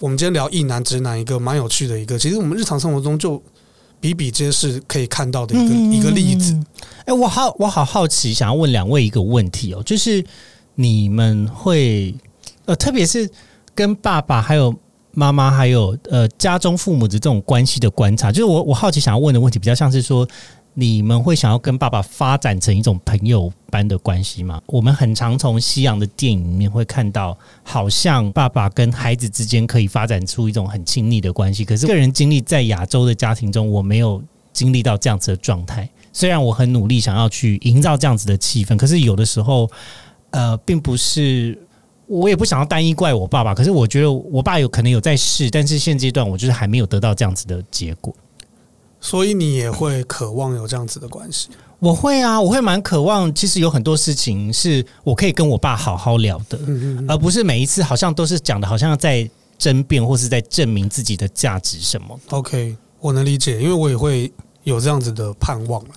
[0.00, 3.40] 我们今天聊异男直男一个蛮有趣的一个，其实我们日常生活中就
[4.02, 6.60] 比比皆是可以看到的一个、嗯一个例子。
[7.04, 10.24] 哎、我好，我好好奇，想要问两位一个问题哦，就是
[10.74, 12.12] 你们会
[12.64, 13.30] 呃，特别是
[13.76, 14.74] 跟爸爸还有
[15.12, 20.28] 妈妈还有呃家中父母的这种关系的观察，就是我我好奇想要问的问题，比较像是说，
[20.74, 24.60] 你们会想要跟爸爸发展成一种朋友般的关系吗？
[24.66, 31.64] 我们很常从西洋的电影里面会看到，好像爸爸跟孩子之间可以发展出一种很亲密的关系。
[31.64, 35.88] 可是个人经历在亚洲的家庭中，我没有经历到这样子的状态。
[36.12, 39.70] 虽然我很努力想要去营造这样子的气氛，可是有的时候，
[40.30, 41.58] 呃，并不是。
[42.08, 48.14] 我也不想要单一怪我爸爸，可是我觉得我爸有可能有在试，但是现阶段我就是还没有得到这样子的结果。
[49.02, 51.50] 所以你也会渴望有这样子的关系。
[51.80, 53.34] 我会啊，我会蛮渴望。
[53.34, 65.90] 其实有很多事情是我可以跟我爸好好聊的，嗯嗯而不是每一次好像都是讲的，好像在争辩或是在证明自己的价值什么，，OK，我能理解，因为我也会有这样子的盼望了。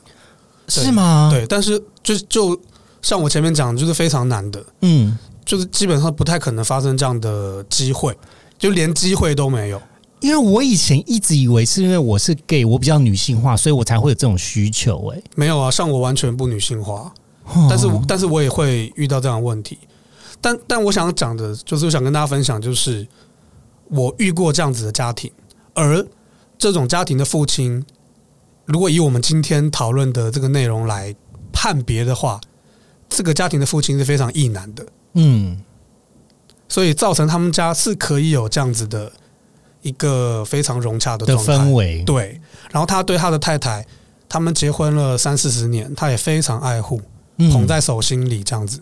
[0.68, 2.60] 是吗？，对，但是就就
[3.04, 5.16] 像我前面讲的，就是非常难的，嗯，
[5.46, 8.18] 就是基本上不太可能发生这样的机会，
[8.58, 9.80] 就连机会都没有。
[10.22, 15.24] 因为我以前一直以为是因为我是 gay，我比较女性化，所以我才会有这种需求、欸。
[15.36, 17.14] 没有啊，像我完全不女性化，
[17.46, 19.78] 哎，但是我但是我也会遇到这样的问题。
[20.42, 23.08] 但但我想讲的就是，我想跟大家分享，就是
[23.90, 25.32] 我遇过这样子的家庭，
[25.74, 26.06] 而
[26.58, 27.84] 这种家庭的父亲，
[28.66, 31.16] 如果以我们今天讨论的这个内容来
[31.52, 32.40] 判别的话，
[33.10, 35.62] 这个家庭的父亲是非常异男的，嗯
[36.68, 39.12] 所以造成他们家是可以有这样子的
[39.86, 43.86] 一个非常融洽的的状态氛围，对，然后他对他的太太，
[44.28, 47.00] 他们结婚了三四十年，他也非常爱护，
[47.38, 48.82] 嗯捧在手心里这样子。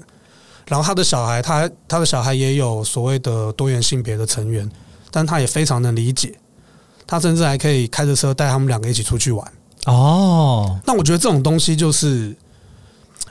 [0.65, 4.69] 然后他的小孩，他他的小孩也有所谓的多元性别的成员，
[5.11, 6.33] 但他也非常能理解，
[7.05, 9.45] 他甚至还可以开着车带他们两个一起出去玩。
[9.87, 12.33] 哦，那我觉得这种东西就是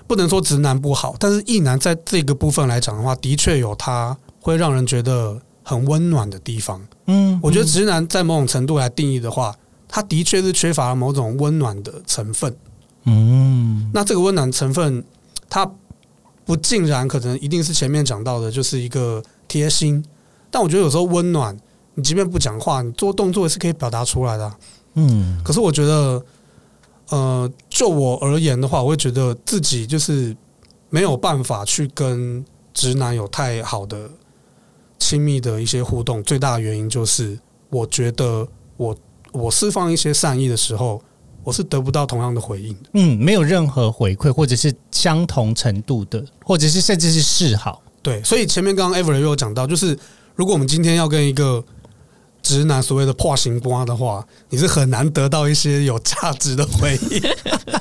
[0.06, 6.80] 不能说直男不好，但是异男在这个部分来讲的话，的确有他会让人觉得很温暖的地方。
[7.06, 9.54] 嗯，我觉得直男在某种程度来定义的话，
[9.88, 12.54] 他的确是缺乏了某种温暖的成分。
[13.04, 15.04] 嗯那这个温暖成分，
[15.48, 15.68] 它
[16.44, 20.04] 不尽然可能一定是前面讲到的，就是一个贴心。
[20.50, 21.56] 但我觉得有时候温暖，
[21.94, 24.56] 你即便不讲话，你做动作也是可以表达出来的啊、
[24.94, 26.24] 嗯可是我觉得，
[27.10, 30.36] 呃，就我而言的话，我会觉得自己就是
[30.90, 34.08] 没有办法去跟直男有太好的
[35.12, 36.22] 亲密的一些互动。
[36.22, 38.48] 最大的原因就是，我觉得
[38.78, 38.96] 我
[39.30, 41.02] 我释放一些善意的时候，
[41.44, 42.88] 我是得不到同样的回应的。
[42.94, 47.82] 嗯，没有任何回馈，或者是相同程度的，或者是甚至是示好。
[48.00, 49.98] 对，所以前面刚刚 Ever 也有讲到，就是
[50.34, 51.62] 如果我们今天要跟一个
[52.40, 57.20] 直男所谓的破行瓜的话，你是很难得到一些有价值的回应。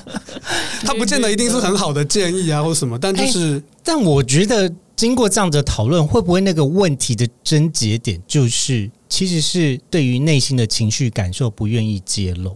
[0.84, 4.70] 他不见得一定是很好的建议啊，或什么，但就是但我觉得
[5.02, 12.56] 经过这样的讨论，会不会那个问题的症结点就是，其实是对于内心的情绪感受不愿意揭露？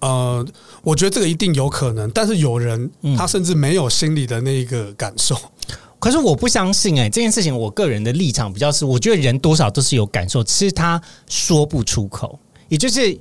[0.00, 0.46] 呃，
[0.82, 5.34] 我觉得这个一定有可能，但是有人嗯他甚至没有心里的那一个感受。
[5.98, 12.38] 可是我不相信哎、这件事情我个人的立场比较是，我觉得人多少都是有感受，只是他说不出口，
[12.68, 13.18] 也就是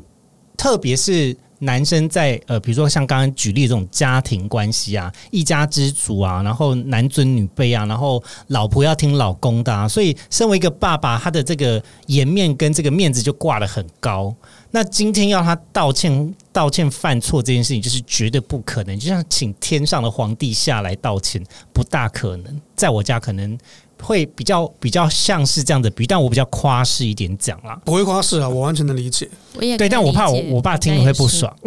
[0.58, 14.36] 特别是男生在呃，比如说像刚刚举例这种家庭关系啊，一家之主啊，然后男尊女卑啊，然后老婆要听老公的啊，所以身为一个爸爸，他的这个颜面跟这个面子就挂得很高。
[14.72, 18.98] 那今天要他道歉、道歉犯错这件事情，就是绝对不可能。
[18.98, 21.44] 就像请天上的皇帝下来道歉，
[21.74, 22.62] 不大可能。
[22.76, 23.56] 在我家可能
[24.02, 27.80] 会比较比较像是这样的比喻，但我比较夸饰一点讲啦。
[27.86, 29.30] 不会夸饰啊，我完全能理解。
[29.54, 31.54] 我也对，但我怕我我爸听了会不爽。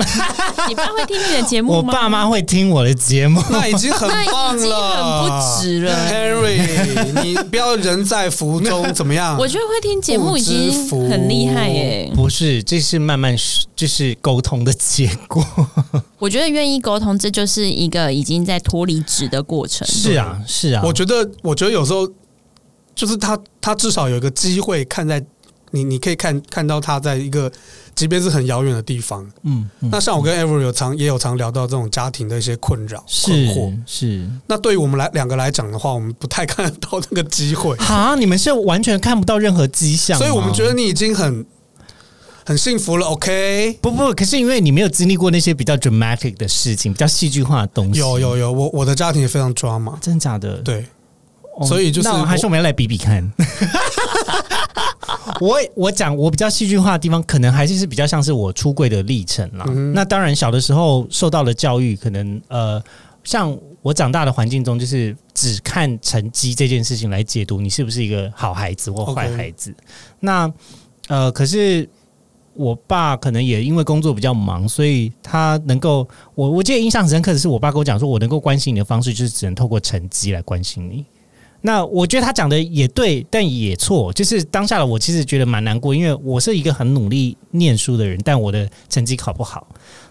[0.68, 5.94] 你爸会听你的节目我爸妈会听我的节目， 那已经很棒那已经了，很不值了。
[6.10, 9.36] Henry，你不要人在福中，怎么样？
[9.38, 12.10] 我觉得会听节目已经很厉害耶。
[12.14, 13.36] 不是，这是慢慢
[13.76, 15.44] 就是沟通的结果。
[16.18, 19.86] 我觉得愿意沟通，这就是一个已经在脱离纸的过程。
[19.86, 22.08] 是啊，是啊，我觉得，我觉得有时候
[22.94, 25.24] 就是他，他至少有一个机会看在
[25.70, 27.50] 你，你可以看看到他在一个，
[27.96, 29.28] 即便是很遥远的地方。
[29.42, 34.20] 嗯，嗯那像我跟 Ever 有常也有常聊到这种家庭的一些困扰、困惑是。
[34.20, 41.44] 是那对于我们来两个来讲的话，我们不太看得到那个机会，啊，你们是完全看不到任何迹象，所以我们觉得你已经很
[42.46, 43.06] 很幸福了。
[43.08, 47.98] OK，不不，可是因为你没有经历过那些比较 dramatic 的事情，比较戏剧化的东西。
[47.98, 50.58] 有有有，我我的家庭也非常抓嘛，真的假的？
[50.58, 50.86] 对，
[51.56, 53.28] 哦所以就是那还是我们要来比比看。
[55.40, 59.64] 我我讲我比较戏剧化的地方，可能还是是比较像是我出柜的历程啦。
[59.68, 62.82] 嗯那当然，小的时候受到的教育，可能呃，
[63.24, 69.74] 像我长大的环境中，就是只看成绩这件事情来解读你是不是一个好孩子或坏孩子。
[70.20, 70.50] 那
[71.08, 71.88] 呃，可是
[72.54, 81.04] 我爸可能也因为工作比较忙，所以他能够我我记得印象很深刻的是，我爸跟我讲说，我能够关心你的方式就是只能透过成绩来关心你。
[81.66, 84.12] 那我觉得他讲的也对，但也错。
[84.12, 89.66] 就是当下的我其实觉得蛮难过，因为我是一个很努力念书的人，但我的成绩考不好。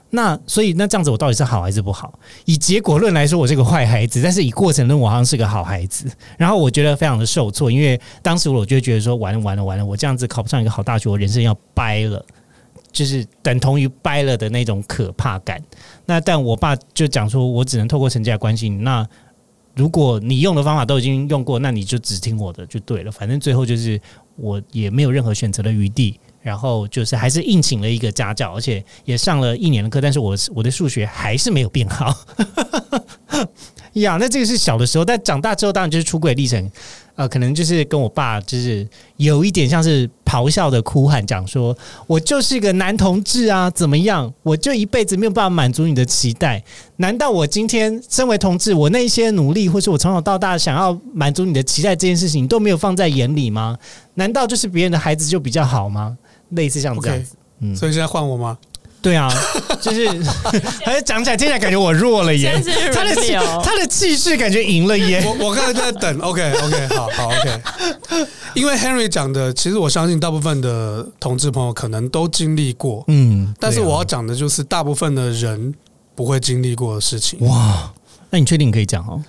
[0.10, 2.12] 那所以那这样子，我到底是好还是不好？
[2.46, 6.10] 以结果论来说，我是个坏孩子；但是以过程论，我好像是个好孩子。
[6.40, 12.26] 然后我觉得非常的受挫，因为当时我就觉得说，完了完了完了，我这样子考不上一个好大学，我人生要掰了。
[12.92, 15.60] 就是等同于掰了的那种可怕感。
[16.06, 18.84] 那但我爸就讲说，我只能透过成绩来关心你。
[18.84, 19.04] 那
[19.76, 23.12] 如果你用的方法都已经用过，那你就只听我的就对了。
[23.12, 24.00] 反正最后就是
[24.36, 32.16] 我也没有任何选择的余地，然后就是还是硬请了一个家教，而且也上了一年的课，但是我我的数学还是没有变好。
[33.94, 36.72] 呀，那这个是小的时候，但长大之后当然就是出轨历程。
[37.16, 44.34] 呃，可能就是跟我爸就是有一点像是咆哮的哭喊，讲说我就是一个男同志啊，怎么样？
[44.42, 46.64] 我就一辈子没有办法满足你的期待。
[46.98, 53.78] 难道我今天身为同志，我那些努力，或是我从小到大想要满足你的期待这件事情，你都没有放在眼里吗？
[54.16, 56.18] 难道就是别人的孩子就比较好吗？
[56.50, 57.36] 类似像这样子。
[57.60, 58.58] 嗯，所以现在换我吗？
[59.04, 59.30] 对啊，
[59.82, 60.08] 就是，
[60.86, 62.54] 还是讲起来听起来感觉我弱了耶
[62.94, 63.14] 他的
[63.62, 65.22] 他的气势感觉赢了耶。
[65.26, 67.62] 我我刚才就在等，OK OK，好好 OK。
[68.54, 75.74] 因为 Henry 讲的，其实我相信大部分的同志朋友可能都经历过，嗯，但是我要讲的就是大部分的人
[76.16, 77.46] 不会经历过的事情。
[77.46, 77.92] 哇，
[78.30, 79.22] 那你确定可以讲哦？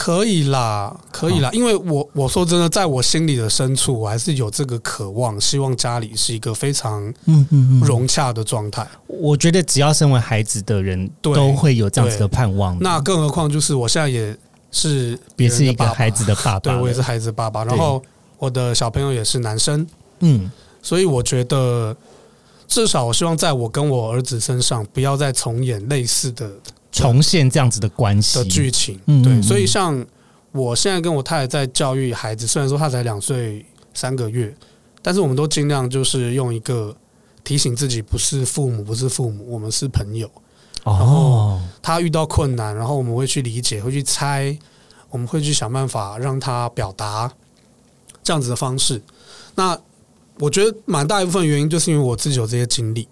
[0.00, 8.88] 可以啦，可以啦，因为我我说真的，在我心里的深处，我还是有这个渴望，希望家里是一个非常嗯嗯嗯，融洽的状态。
[9.06, 12.78] 我觉得只要身为孩子的人都会有这样子的盼望。
[12.80, 14.34] 那更何况就是我现在也
[14.70, 18.02] 是别也是一个孩子的爸爸，对我也是孩子的爸爸，然后
[18.38, 19.86] 我的小朋友也是男生，
[20.20, 21.94] 嗯，所以我觉得
[22.66, 26.50] 至少我希望在我跟我儿子身上不要再重演类似的
[26.90, 28.96] 重现这样子的关系的剧情。
[28.96, 30.04] 对，嗯嗯所以像
[30.52, 34.54] 我现在跟我太太在教育孩子，虽然说他才两岁三个月，
[35.02, 36.94] 但是我们都尽量就是用一个
[37.44, 40.30] 提醒自己，不是父母，不是父母，我们是朋友。
[40.84, 44.58] 哦，他遇到困难，然后我们会去理解，会去猜，
[45.10, 47.30] 我们会去想办法让他表达
[48.22, 49.00] 这样子的方式。
[49.54, 49.78] 那
[50.38, 53.06] 我觉得蛮大一部分原因就是因为我自己有这些经历，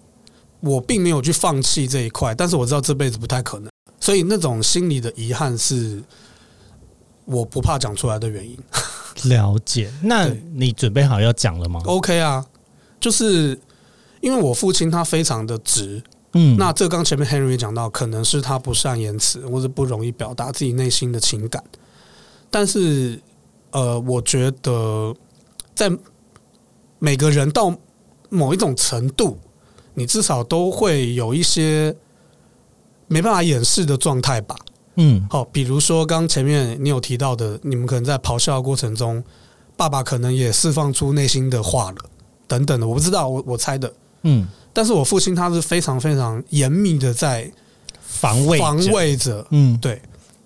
[0.59, 6.01] 我并没有去放弃这一块，但是我知道这辈子不太可能，所以那种心里的遗憾是
[7.25, 8.57] 我不怕讲出来的原因。
[9.25, 9.91] 了解。
[10.01, 12.45] 那你准备好要讲了吗？OK 啊，
[12.99, 13.59] 就是
[14.21, 16.01] 因为我父亲他非常的直，
[16.33, 21.63] 嗯，那这刚前面 Henry 也讲到，可能是他不善言辞，或者不容易表达自己内心的情感。
[22.49, 23.21] 但是，
[23.71, 25.13] 呃，我觉得
[25.75, 25.91] 在
[26.97, 27.75] 每个人到
[28.29, 29.37] 某一种程度，
[29.93, 31.95] 你至少都会有一些
[33.07, 34.55] 没办法掩饰的状态吧。
[34.95, 39.23] 嗯好，比如说刚前面你有提到的，你们可能在咆哮的过程中，
[39.77, 41.97] 爸爸可能也释放出内心的话了，
[42.47, 43.93] 等等的，我不知道，我我猜的。
[44.23, 47.49] 嗯，但是我父亲他是非常非常严密的在
[48.01, 49.45] 防卫防，卫着。
[49.51, 50.01] 嗯，对，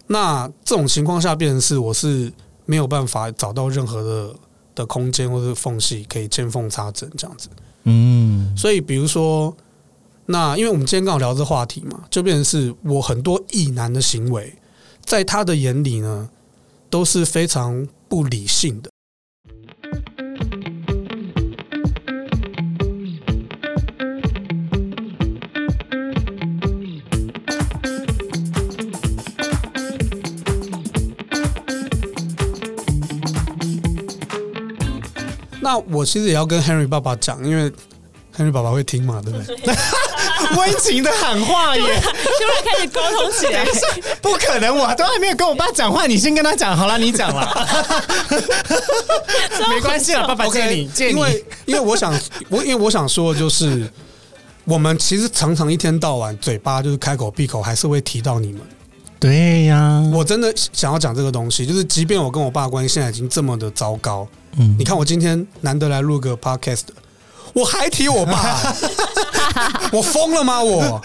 [0.06, 2.32] 那这种情况下，变成是我是
[2.66, 4.36] 没有办法找到任何的
[4.76, 7.50] 的空间或者缝隙可以见缝插针这样子。
[7.86, 9.56] 嗯，所以，比如说，
[10.28, 14.54] 那因为我们今天刚好聊这话题嘛，就变成是我很多异男的行为，
[15.04, 16.30] 在他的眼里呢，
[16.90, 18.90] 都是非常不理性的。
[35.64, 37.72] 那我其实也要跟 Henry 爸爸讲，因为
[38.38, 39.74] Henry 爸爸会听嘛，对不对？
[40.58, 41.82] 温情的喊话耶！
[41.82, 43.66] 突然开始沟通起来，
[44.22, 47.68] 不可能，我都还没有跟我爸讲话，你先跟他讲好了，你讲了，
[49.70, 52.14] 没关系了，爸爸借你，借你，因为因为我想
[52.50, 53.90] 我因为我想说的就是，
[54.66, 58.62] 我们其实常常一天到晚嘴巴就是开口闭口还是会提到你们。
[59.20, 64.28] 对呀，我真的想要讲这个东西，就是即便我跟我爸关系现在已经这么的糟糕，
[64.58, 64.76] 嗯。
[64.78, 66.84] 你看我今天难得来录个 podcast，
[67.54, 68.76] 我还提我爸，
[69.94, 70.62] 我疯了吗？
[70.62, 71.02] 我？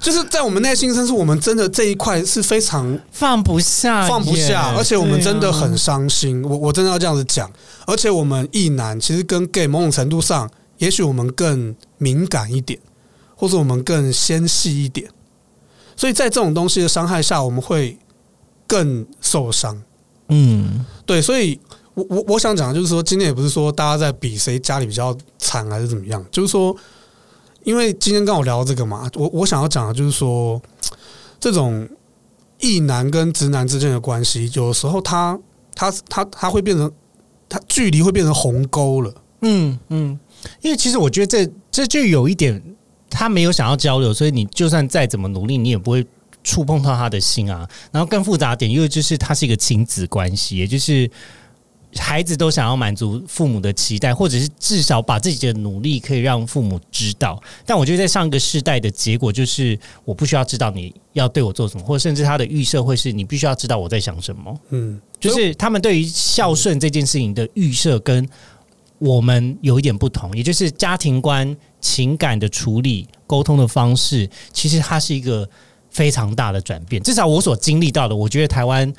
[0.00, 6.42] 就是在我们内心深处，我们真的这一块是非常放不下，放不下，而且我们真的很伤心。
[6.42, 7.50] 我我真的要这样子讲，
[7.86, 12.80] 而且我们异男其实跟 gay 某种程度上，也许我们更敏感一点，
[13.36, 15.08] 或者我们更纤细一点，
[15.96, 17.96] 所以在这种东西的伤害下，我们会
[18.66, 19.80] 更受伤。
[20.28, 20.84] 嗯。
[21.06, 21.60] 对，所以
[21.94, 26.74] 我我我想讲的就是说，今天也不是说大家在比谁家里比较惨还是怎么样，就是说，
[27.62, 30.60] 因为今天刚好聊这个嘛，我我想要讲的就是说，
[31.40, 31.88] 这种
[32.58, 35.38] 异男跟直男之间的关系，有时候他
[35.74, 36.90] 他他他会变成，
[37.48, 39.14] 他距离会变成鸿沟了。
[39.42, 40.18] 嗯嗯，
[40.62, 42.60] 因为其实我觉得这这就有一点，
[43.10, 46.06] 他没有想要交流，所以你就算再怎么努力，你也不会
[46.42, 47.68] 触碰到他的心啊。
[47.92, 51.10] 然后更复杂点，因为就是他是一个亲子关系，也就是
[51.98, 57.40] 孩子都想要满足父母的期待，或者是至少把自己的努力可以让父母知道。
[57.64, 64.60] 但我觉得在上一个世代的结果就是，我不需要知道你要对我做什么，或者甚至他的预设会是你必须要知道我在想什么。
[64.70, 68.28] 嗯，就是他们对于孝顺这件事情的预设跟
[68.98, 75.48] 我们有一点不同，也就是家庭观、情感的处理、沟通的方式，其实它是一个
[75.90, 77.02] 非常大的转变。
[77.02, 78.90] 至少我所经历到的，我觉得台湾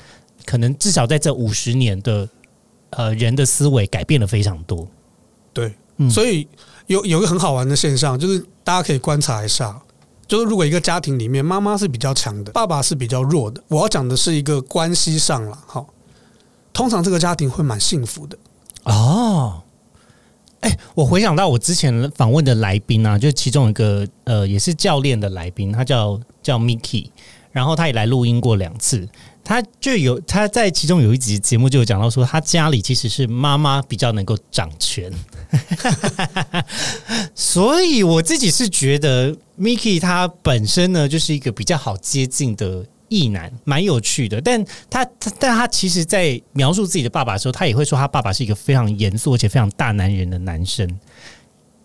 [0.44, 2.28] 可能至少在这五十年的
[2.96, 4.86] 呃人的思维改变了非常多。
[5.52, 6.46] 对，嗯所以
[6.88, 9.80] 有有一个很好玩的现象，就是大家可以观察一下，
[10.26, 15.86] 就是如果一个家庭里面妈妈是比较强的，爸爸是比较弱的，我要讲的是一个关系上了，好，
[16.72, 18.36] 通常这个家庭会蛮幸福的。
[18.84, 19.62] 哦，
[20.60, 27.10] 哎、我回想到我之前访问的来宾啊，就其中一个呃，也是教练的来宾，他叫叫 Miki，
[27.52, 29.08] 然后他也来录音过两次。
[29.48, 35.08] 他就有他在其中有一集节目就有讲到说，他家里其实是妈妈比较能够掌权，
[37.32, 44.40] 所以我自己是觉得 Miki 他本身呢就是一个比较好接近的异男，蛮有趣的。
[44.40, 50.98] 但他他但他其实，在描述自己的爸爸的时候，他也会说他爸爸是一个非常严肃而且非常大男人的男生。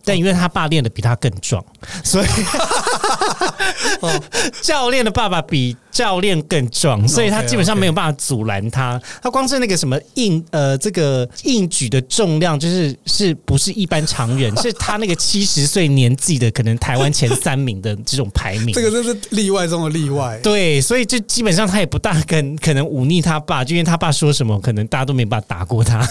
[0.04, 1.64] 但因为他爸练的比他更壮，
[2.04, 2.28] 所以
[4.62, 9.00] 教练的爸爸比教练更壮，所以他基本上没有办法阻拦他。
[9.22, 14.56] 他光是那个什么硬呃，这个硬举的重量，就是是不是一般常人？
[14.62, 18.74] 是他那个七十岁年纪的可能台湾前三名的这种排名。
[18.74, 20.40] 这个真是例外中的例外。
[20.42, 26.08] 对，所以就基本上他也不大跟 可能忤逆他爸，就因为他爸说什么，可能大家都没办法打过他。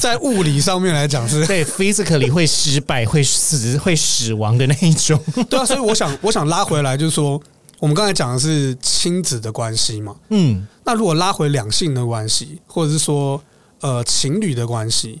[0.00, 5.20] 在物理上面来讲是对，physically 会失败、会死、会死亡的那一种。
[5.48, 7.40] 对啊，所以我想我想拉回来，就是说
[7.78, 13.42] 我们刚才讲的是亲子的关系嘛，嗯，那如果拉回两性的关系，或者是说
[13.80, 15.20] 呃情侣的关系，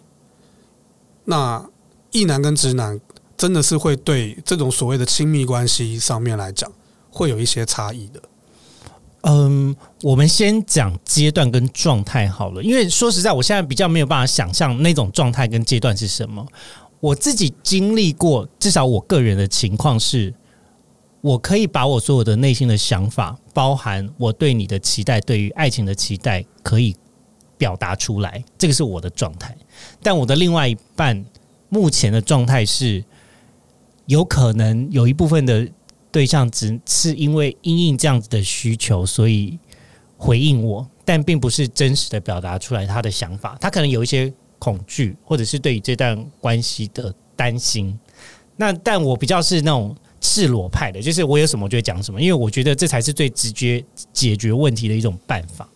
[1.24, 1.64] 那
[2.10, 3.00] 异男跟直男
[3.36, 6.70] 真的是会对这种所谓的亲密关系上面来讲，
[7.10, 8.22] 会有一些差异的。
[9.26, 16.46] 嗯，我们先讲阶段跟状态好了，因为说实在，我现在比较没有办法想象那种状态跟阶段是什么。
[17.04, 20.32] 我自己经历过，至少我个人的情况是，
[21.20, 26.96] 我可以把我所有的内心的想法，包含我对你的期待，对于爱情的期待，可以
[27.58, 29.54] 表达出来，这个是我的状态。
[30.02, 31.22] 但我的另外一半
[31.68, 33.04] 目前的状态是，
[34.06, 35.68] 有可能有一部分的
[36.10, 39.58] 对象只是因为因应这样子的需求，所以
[40.16, 43.58] 回应我，但并不是真实的表达出来他的想法。
[43.60, 44.32] 他可能有一些
[44.64, 47.98] 恐惧，或者是对于这段关系的担心，
[48.56, 55.68] 那但我比较是那种赤裸派的，就是我有什么就会讲什么，因为我觉得这才是最直接解决问题的一种办法。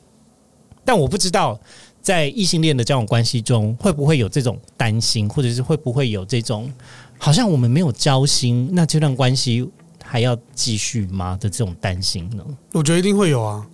[0.87, 1.61] 但我不知道
[2.01, 6.73] 在异性恋的这种关系中，会不会有这种担心，或者是会不会有这种
[7.19, 9.69] 好像我们没有交心，那这段关系
[10.03, 12.43] 还要继续吗的这种担心呢？
[12.73, 13.67] 我觉得一定会有啊，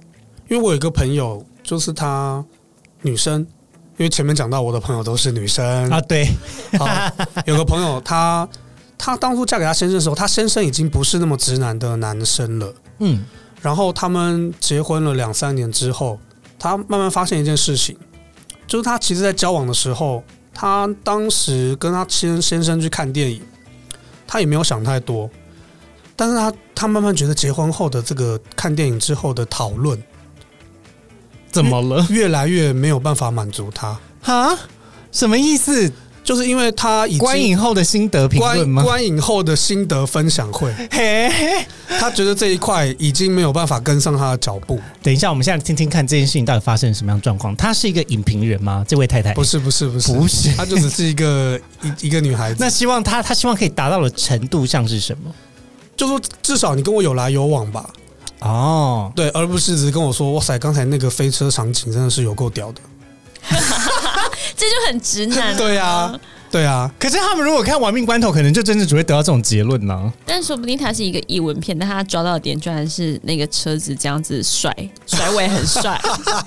[0.51, 2.45] 因为我有一个朋友，就是她
[3.03, 3.47] 女生，
[3.97, 5.91] 因为前面讲到我的朋友都是女生。
[5.91, 6.29] 啊，对，
[6.79, 7.13] 啊，
[7.47, 8.49] 有个朋友，她
[8.99, 12.75] 她当初嫁给她先生的时候，她先生已经不是那么直男的男生了。
[12.99, 13.25] 嗯，
[13.63, 16.19] 然后他们结婚了两三年之后，
[16.59, 17.97] 她慢慢发现一件事情，
[18.67, 20.23] 就是她其实，在交往的时候，
[20.53, 23.41] 她当时跟她先先生去看电影，
[24.27, 25.31] 她也没有想太多，
[26.17, 30.01] 但是她她慢慢觉得结婚后的这个看电影之后的讨论，
[31.55, 32.07] 怎么了？
[32.11, 34.59] 越来越没有办法满足他，啊？
[35.13, 35.91] 什么意思？
[36.25, 38.83] 就是因为他已经观影后的心得评论吗？
[38.83, 41.67] 观影后的心得分享会，嘿 嘿，
[42.01, 44.81] 她觉得这一块已经没有办法跟上他的脚步。
[45.03, 47.55] 等一下，我们现在听听看这件事情到底发生了什么样的状况。
[47.57, 48.83] 她是一个影评人吗？
[48.89, 52.57] 这位太太不是不是不是不是她就只是一个一一个女孩子。
[52.65, 55.31] 那希望她她希望可以达到的程度像是什么？
[55.95, 57.91] 就说至少你跟我有来有往吧，
[58.45, 62.81] 哦，对，而不是只是跟我说哇塞，刚才那个飞车场景真的是有够屌的。
[64.57, 66.19] 这就很直男、对啊，
[66.55, 74.73] 对啊，可是他们如果看《亡命关头》，可能就真的只会得到这种结论呢、但说不定它是一个译文片，但他抓到的点居然是那个车子这样子甩
[75.05, 76.01] 甩尾很帅，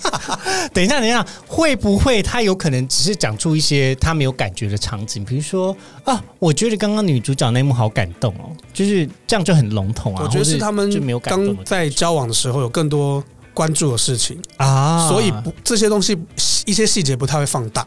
[0.74, 5.26] 等一下，等一下，会不会他有可能只是讲出一些他没有感觉的场景？
[5.26, 10.24] 比如说啊，我觉得刚刚女主角那一幕好感动哦，就是这样就很笼统啊。
[10.24, 13.22] 我觉得是他们就没有感动的刚在交往的时候有更多
[13.54, 16.18] 关注的事情，啊，所以不这些东西
[16.66, 17.86] 一些细节不太会放大。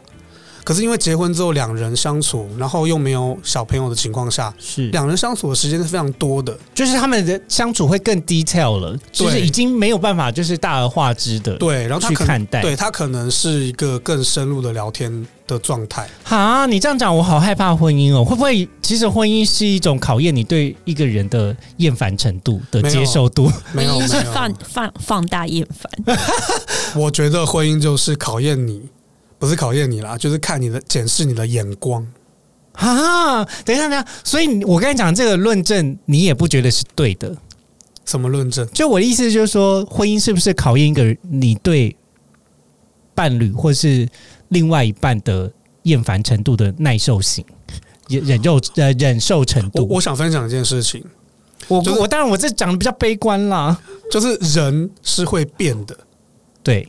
[0.63, 6.57] 可是因为结婚之后两人相处，然后又没有小朋友的情况下，是两人相处的时间是非常多的。
[6.73, 12.61] 就是他们的相处会更 detail 了，就是已经没有办法就是大而化之的对，然后去看待。
[12.61, 16.07] 对他可能是一个更深入的聊天的状态。
[16.23, 18.23] 哈，你这样讲，我好害怕婚姻哦。
[18.23, 23.51] 会不会其实婚姻是一种考验你对一个人的厌烦程度的接受度？
[23.73, 26.17] 没有，婚姻是没有放放放大厌烦，
[26.95, 28.81] 我觉得婚姻就是考验你，
[29.41, 32.05] 不是考验你啦，就是看你的检视你的眼光。
[32.73, 37.35] 啊，等一下，等一下，所以你我跟你讲这个论证，你也不觉得是对的。
[38.05, 38.67] 什么论证？
[38.71, 41.95] 就我的意思就是说，婚姻是不是考验一个人你对
[43.15, 44.07] 伴侣或是
[44.49, 45.51] 另外一半的
[45.83, 47.43] 厌烦程度的耐受性、
[48.07, 49.87] 忍忍受呃忍受程我度？
[49.87, 51.03] 我想分享一件事情，
[51.67, 53.75] 我就是我当然我这讲的比较悲观啦，
[54.11, 55.97] 就是人是会变的，
[56.61, 56.87] 对，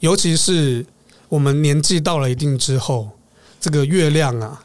[0.00, 0.84] 尤其是
[1.28, 3.08] 我们年纪到了一定之后，
[3.60, 4.60] 这个月亮啊，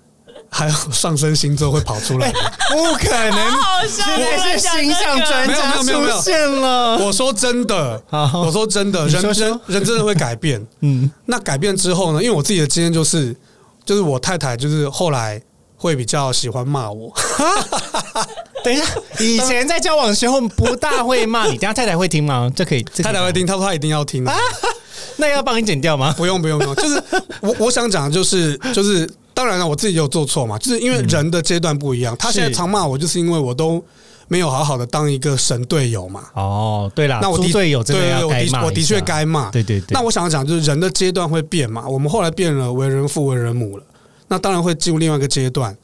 [0.50, 2.40] 还有上升星座会跑出来的。
[2.70, 6.98] 不可能，好笑现在是星象专没有家没有没有出现了。
[6.98, 10.66] 我说真的，我说真的，人你说说人人真的会改变。
[10.82, 12.22] 嗯，那改变之后呢？
[12.22, 13.36] 因为我自己的经验就是，
[13.84, 15.42] 就是我太太就是后来
[15.76, 17.12] 会比较喜欢骂我，
[18.64, 18.86] 等一下，
[19.20, 22.52] 以前在交往的时候不大会骂你，等下太太会听吗？
[22.56, 24.38] 这可以，这可以太太会听，她说她一定要听啊。
[25.22, 26.12] 那要帮你剪掉吗？
[26.18, 27.04] 不用不用不用， 就是
[27.42, 32.16] 我我想讲的就是就是，当然了，我自己有做错嘛，就是因为人的阶段不一样。
[32.18, 33.84] 他现在常骂我，就是因为我都
[34.28, 36.24] 没有好好的当一个神队友嘛。
[36.34, 39.52] 哦，对啦，那我的猪队友真的对对，我要该骂的我的确，该骂。
[39.52, 39.88] 对对对。
[39.92, 41.88] 那我想讲，就是人的阶段会变嘛。
[41.88, 43.84] 我们后来变了，为人父、为人母了，
[44.28, 45.78] 那当然会进入另外一个阶段。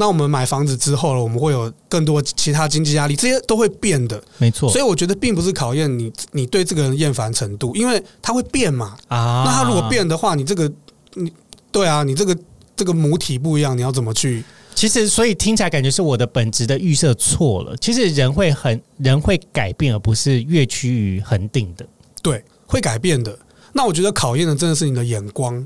[0.00, 4.18] 那我们买房子之后了，我们会有更多其他经济压力，这些都会变的。
[4.38, 8.96] 没错，所以我觉得并不是考验你你对这个人厌烦程度，因为他会变嘛。
[9.08, 10.72] 啊，那他如果，变的话，你这个
[11.12, 11.30] 你
[11.70, 12.34] 对啊，你这个
[12.74, 14.42] 这个母体不一样，你要怎么去？
[14.74, 17.76] 其实所以听起来感觉是我的本质的预设错了。
[17.76, 21.86] 其实人会很人会改变，而不是越趋于恒定的。
[22.22, 23.38] 对，会改变的。
[23.74, 25.62] 那我觉得考验的真的是你的眼光，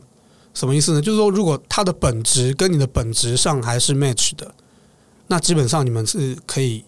[0.55, 1.03] 什么意思呢？
[1.03, 4.55] 就是说，如果他的本质跟你的本质上还是 match 的，
[5.27, 6.85] 那基本上你们是可以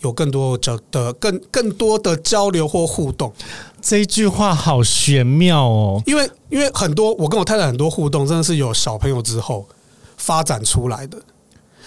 [0.00, 3.32] 有更多交的更更多的交流或互动。
[3.80, 6.02] 这一句话好玄妙哦。
[6.06, 9.66] 因为因为很多我跟我太太很多互动，真的是有小朋友之后
[10.16, 11.20] 发展出来的。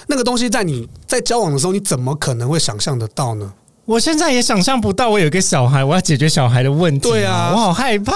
[0.07, 3.51] 那个东西在你在交往的时候，你怎么可能会想象得到呢？
[3.85, 7.07] 我现在也想象不到，我有一个小孩，我要解决小孩的问题。
[7.07, 8.13] 对啊我好害怕。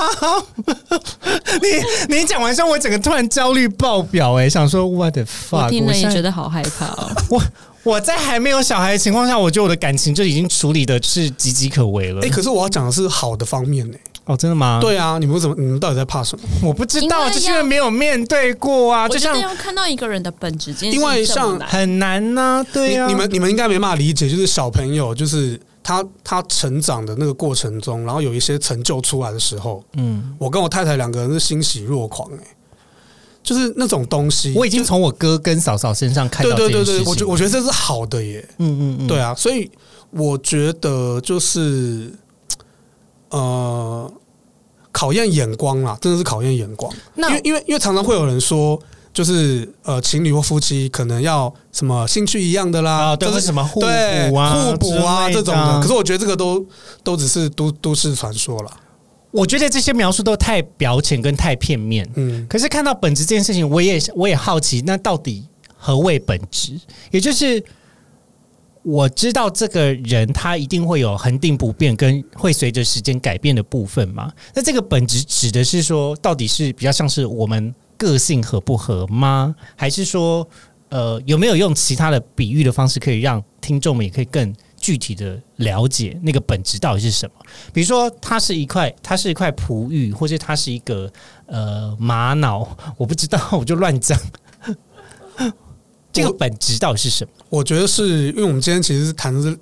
[2.09, 5.69] 你你讲完之后，我整个突然焦虑爆表、哎，想说 what the 我 fuck？
[5.69, 7.11] 听了也觉得好害怕哦。
[7.29, 7.41] 我
[7.83, 12.21] 我在还没有小孩的情况下，我觉得我的感情就已经处理的是岌岌可危了。
[12.25, 13.97] 哎、可是我要讲的是好的方面呢、
[14.29, 15.55] 哦，真的吗？，对啊，你们怎么？
[15.57, 16.45] 你们到底在怕什么？
[16.61, 32.37] 我不知道，就是因没有面对过啊，就像得要看到一个人的本质因为像很难呐、对啊呀、你你们你们应该没办法理解，就是小朋友，就是他他成长的那个过程中，然后有一些成就出来的时候，嗯，我跟我太太两个人是欣喜若狂、欸，
[33.41, 39.71] 就是那种东西，我已经从我哥跟嫂嫂身上看到对对对对，我觉我觉得这是好的耶，嗯嗯嗯，对啊，所以
[40.11, 42.11] 我觉得就是
[43.29, 44.11] 呃，
[44.91, 46.91] 考验眼光啦，真的是考验眼光。
[46.93, 48.79] 因那为因为因为常常会有人说，
[49.13, 53.87] 就是呃，情侣或夫妻可能要什么兴趣一样的啦，啊，对，就是什么互补
[54.35, 55.59] 啊、互补啊这种的。
[55.59, 56.65] 啊可是我觉得这个都
[57.03, 58.71] 都只是都都市传说了。
[59.31, 62.09] 我觉得这些描述都太表浅跟太片面。
[62.15, 65.45] 嗯，可是看到本质这件事情，我也我也好奇，那到底
[65.77, 66.79] 何谓本质？
[67.11, 67.63] 也就是
[68.89, 74.31] 我知道这个人他一定会有恒定不变，跟会随着时间改变的部分嘛。
[74.55, 79.55] 那这个本质指的是说，到底是比较像是我们个性合不合吗？
[79.75, 80.47] 还是说，
[80.89, 87.45] 呃，有没有用其他的比喻的方式，可以让听众们也可以更具体的了解那个本质到底是什么？
[87.71, 91.11] 比如说，它是一块，它是一块璞玉，或者它是一个
[91.45, 92.67] 呃玛瑙，
[92.97, 94.19] 我不知道，我就乱讲。
[96.21, 97.31] 这个本质到底是什么？
[97.49, 99.57] 我觉得是因为我们今天其实是谈的是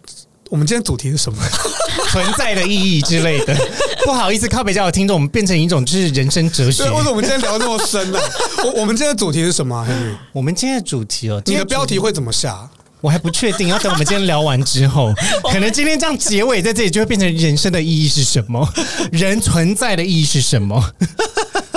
[0.49, 1.37] 我们今天主题是什么？
[2.11, 3.55] 存在的意义之类的。
[4.05, 6.91] 不好意思，靠北家的听众，我们变成一种就是人生哲学对，。
[6.91, 8.19] 为什么我们今天聊得那么深呢、
[8.63, 9.85] 我我们今天的主题是什么、
[10.31, 12.69] 我们今天的主题哦，你的标题会怎么下？
[13.01, 15.13] 我还不确定，要等我们今天聊完之后，
[15.51, 18.67] 可能今天这样结尾在这里就会变成人生的意义是什么，
[19.11, 20.81] 人存在的意义是什么？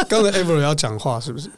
[0.08, 1.50] 刚才 Ever 要讲话是不是？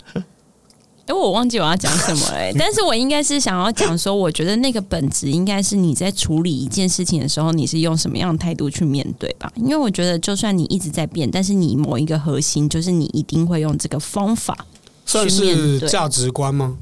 [1.06, 9.52] 哎，我忘记我要讲什么了、 但是我应该是想要讲说，我觉得那个本质应该是你在处理一件事情的时候，你是用什么样的态度去面对吧？
[9.56, 14.56] 因为我觉得，就算你一直在变，但是你某一个核心，就是你一定会用这个方法。
[15.04, 16.76] 算去面对是价值观吗？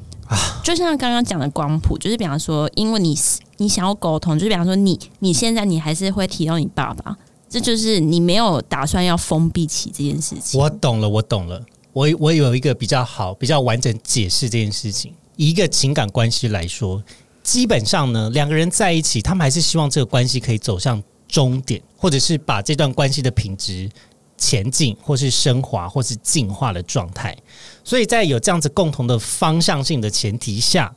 [0.62, 3.18] 就像刚刚讲的光谱，就是比方说，因为你
[3.56, 7.16] 你想要沟通，就是比方说你你现在你还是会提到你爸爸，
[7.48, 10.60] 这就是你没有打算要封闭起这件事情。
[10.60, 11.60] 我懂了，我懂了。
[11.93, 15.12] 我我有一个比较好、比较完整解释这件事情。
[15.36, 17.03] 一个情感关系来说，
[17.43, 23.88] 基本上呢，两个人在一起，他们还是希望这个关系可以走向终点，或者是把这段关系的品质
[24.36, 27.36] 前进，或是升华，或是进化的状态。
[27.82, 30.95] 所以在有这样子共同的方向性的前提下，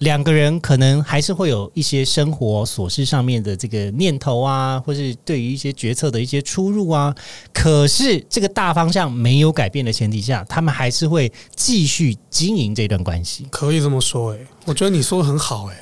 [0.00, 7.14] 两个人可能还是会有一些生活琐事上面的这个念头啊，或是对于一些决策的一些出入啊。
[7.52, 13.46] 可是这个大方向没有改变的前提下，他们还是会继续经营这段关系。
[13.50, 15.76] 可以这么说、欸，我觉得你说的很好、欸，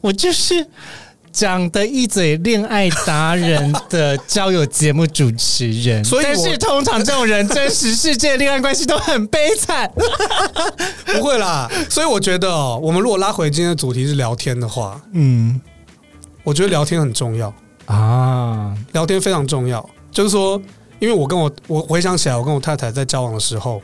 [0.00, 0.66] 我就是
[1.32, 9.90] 长得一嘴恋爱达人的交友节目主持人，所以但是通常这种人真实世界恋爱关系都很悲惨。
[11.06, 11.70] 不会啦。
[11.88, 15.60] 所以我觉得哦，我们如果拉回今天的主题是聊天的话，嗯
[16.44, 17.54] 我觉得聊天很重要，
[17.86, 19.86] 啊，聊天非常重要。
[20.10, 20.60] 就是说，
[20.98, 23.82] 因为我跟我我回想起来，我跟我太太在交往的时候，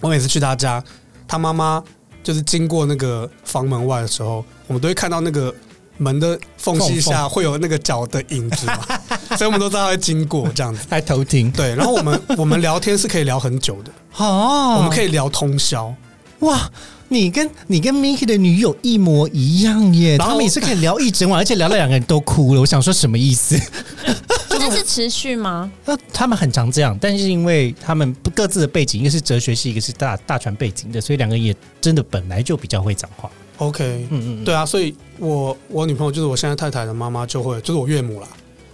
[0.00, 0.82] 我每次去她家，
[1.26, 1.82] 她妈妈
[2.22, 5.52] 就是经过那个房门外的时候，我们都会看到那个
[6.00, 8.80] 门的缝隙下会有那个脚的影子嘛，
[9.36, 10.80] 所以我们都知道她会经过这样子。
[10.88, 15.94] 还偷听对，然后我们 我们聊天是可以聊很久的，哦我们可以聊通宵。
[16.38, 16.70] 哇，
[17.08, 22.60] 你跟你跟 Miki 的女友一模一样耶，然后他们也是可以聊一整晚，而且聊到两个人都哭了。
[22.62, 23.60] 我想说什么意思？
[24.48, 25.70] 那是持续吗？
[25.86, 33.30] 那他们很常这样，但是因为他们各自的背景，一个是哲学系，一个是大大传背景的，所以两个人也真的本来就比较会讲话。
[33.60, 38.26] OK，嗯嗯，对啊，所以我我女朋友就是我现在太太的妈妈，就会就是我岳母啦。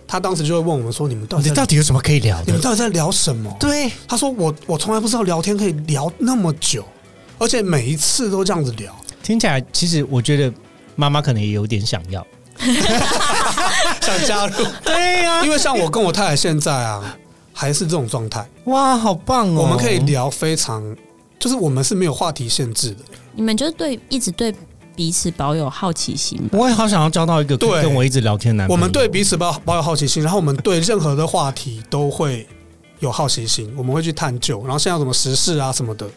[0.08, 2.60] 她当时就会问我们说：“你们到底你到底有什么可以聊的你们？
[2.60, 6.84] 到底在聊什么对，？”她说：“我我从来不知道聊天可以聊那么久，
[7.38, 8.94] 而且每一次都这样子聊。
[9.22, 10.52] 听起来其实我觉得
[10.94, 12.24] 妈妈可能也有点想要。
[14.00, 17.16] 想加入，对呀、因为像我跟我太太现在啊，
[17.52, 19.62] 还是这种状态，哇，好棒哦！
[19.62, 20.82] 我们可以聊非常，
[21.38, 22.98] 就是我们是没有话题限制的。
[23.34, 24.54] 你们就是对一直对
[24.96, 26.58] 彼此保有好奇心吧。
[26.58, 28.76] 我也好想要交到一个可以对跟我一直聊天的男朋友。
[28.76, 32.46] 我们对彼此保保有好奇心，然后我们对任何的话题都会
[33.00, 34.62] 有好奇心，我们会去探究。
[34.62, 36.08] 然后现在有什么时事啊什么的，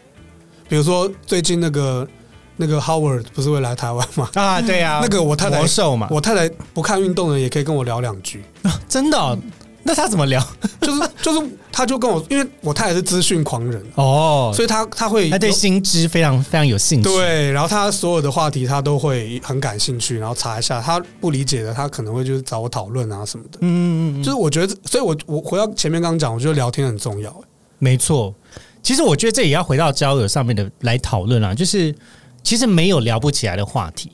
[0.68, 2.08] 比如说最近那个
[2.56, 4.28] 那个 Howard 不是会来台湾吗？
[4.34, 8.42] 啊，对呀、那个我太太魔兽嘛，我太太不看运动的也可以跟我聊两句。
[8.88, 9.38] 真的哦、
[9.82, 10.40] 那他怎么聊？
[10.80, 23.58] 就 是就是，他就跟我，因为我太太是资讯狂人，哦，所以他他会他对新知非常非常有兴趣。，对，然后他所有的话题他都会很感兴趣，然后查一下他不理解的，他可能会就是找我讨论啊什么的。
[23.60, 27.34] 嗯嗯嗯，就是我觉得，所以我我回到前面刚刚讲，我觉得聊天很重要。
[27.78, 28.34] 没错。
[28.82, 31.94] 其实我觉得这也要回到交友上面的来讨论啊，就是
[32.42, 34.10] 其实没有聊不起来的话题。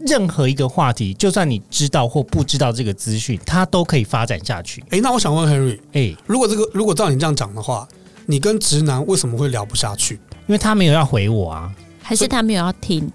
[0.00, 4.84] 任何一个话题，就算你知道或不知道这个资讯，它都可以发展下去。
[4.90, 7.86] 诶，那我想问 Henry，哎、如果这个如果照你这样讲的话，
[8.26, 10.14] 你跟直男为什么会聊不下去？
[10.46, 11.72] 因为他没有要回我啊，
[12.02, 13.10] 还是他没有要听？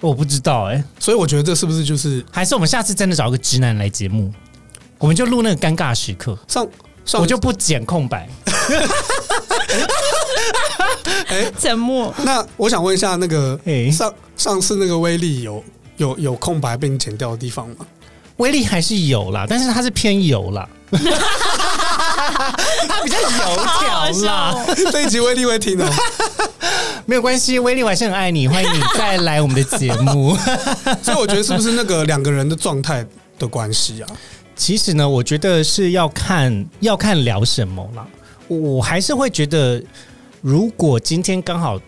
[0.00, 4.30] 我不知道哎、所以我觉得这是不是就是还是我们下次真的找个直男来节目，
[4.98, 6.66] 我们就录那个尴尬时刻，上
[7.06, 8.28] 上我就不剪空白。
[11.58, 12.12] 沉默。
[12.24, 15.62] 那我想问一下，那个哎、上上次那个威力有
[15.96, 17.86] 有有空白被你剪掉的地方吗？
[18.38, 20.98] 威力还是有啦，但是它是偏油啦， 它
[23.04, 23.28] 比较油
[23.78, 24.52] 条啦。
[24.52, 25.88] 哦这一集威力会听哦。
[27.06, 30.36] 没有关系，威力我还是很爱你，欢迎你再来我们的节目。
[31.00, 33.06] 所以我觉得是不是那个两个人的状态
[33.38, 34.08] 的关系啊？
[34.56, 38.04] 其实呢，我觉得是要看要看聊什么啦。
[38.48, 39.80] 我我还是会觉得，
[40.44, 41.80] 如果今天刚好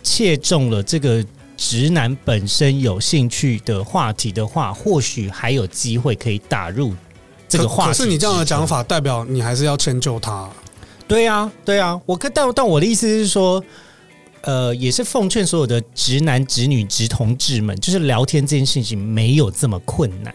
[0.00, 6.94] 切中了这个直男本身有兴趣的话题的话，或许还有机会可以打入
[7.48, 7.88] 这个话题。
[7.88, 10.48] 可是你这样的讲，法，代表你还是要迁就他。
[11.08, 12.00] 对啊，对啊。
[12.06, 13.60] 我跟但但我的意思是说，
[14.42, 20.32] 呃，也是奉劝所有的直男、直女、直同志们，就是聊天这件事情没有这么困难。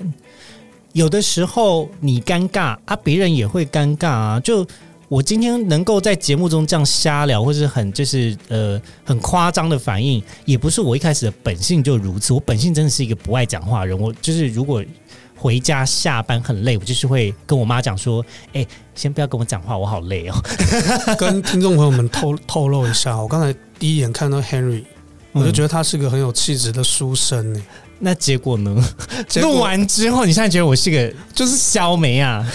[0.92, 4.40] 有的时候你尴尬啊，别人也会尴尬啊。
[4.42, 4.68] 就
[5.10, 12.32] 我今天能够在节目中这样瞎聊，或是很就是呃很夸张的反应，也不是我一开始的本性就如此。
[12.32, 14.00] 我本性真的是一个不爱讲话的人。
[14.00, 14.86] 我就是如果
[15.36, 20.36] 回家下班很累，我就是会跟我妈讲说：“哎、先不要跟我讲话，我好累哦。
[21.18, 24.84] 跟听众朋友们透透露一下，我刚才第一眼看到 Henry，
[25.32, 27.62] 我就觉得他是个很有气质的书生呢。
[28.00, 28.76] 那结果呢？
[29.42, 32.46] 录完之后，你现在觉得我是个就是消梅啊？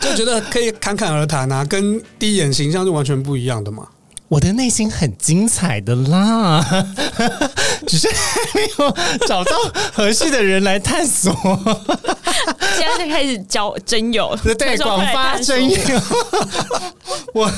[0.00, 3.86] 就觉得可以侃侃而谈啊，跟第一眼形象是完全不一样的嘛。
[4.28, 6.64] 我的内心很精彩的啦，
[7.86, 8.90] 只是还没有
[9.28, 9.52] 找到
[9.92, 11.32] 合适的人来探索。
[12.76, 15.76] 现在就开始交真友，对，广发真友。
[17.34, 17.52] 我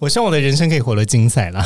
[0.00, 1.64] 我希望我的人生可以活得精彩啦。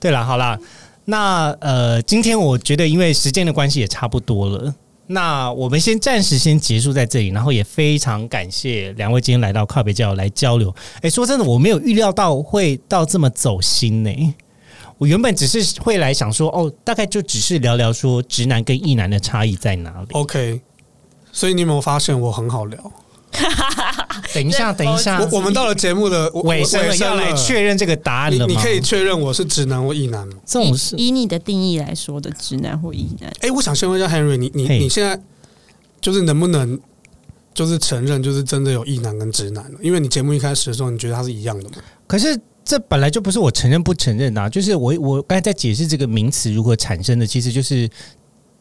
[0.00, 0.56] 对了，好啦，
[1.04, 4.74] 那呃，今天我觉得因为时间的关系也差不多了。
[5.06, 10.74] 那我们先暂时先结束在这里，然后也非常感谢两位今天来到靠北教来交流。
[11.02, 14.34] 哎，说真的，我没有预料到会到这么走心呢、
[14.96, 20.08] 我原本只是会来想说，哦，大概就只是聊聊说直男跟异男的差异在哪里。
[20.12, 20.62] OK，
[21.32, 22.92] 所以你有没有发现我很好聊？
[24.34, 28.46] 等一下，等一下，我我们到了节目的尾声了，要来确认这个答案了吗？
[28.48, 30.34] 你你可以确认我是直男或异男吗？
[30.46, 35.20] 这种是以以你的定义来说的直男或异男，哎、我想先问一下 Henry，你你你现在
[36.00, 36.78] 就是能不能
[37.52, 39.78] 就是承认就是真的有异男跟直男了？
[39.80, 41.76] 因为你节目一开始的时候，你觉得他是一样的嘛？
[42.06, 47.88] 可是这本来就不是我承认不承认啊，就是我我刚才在解释这个名词如何产生的，其实就是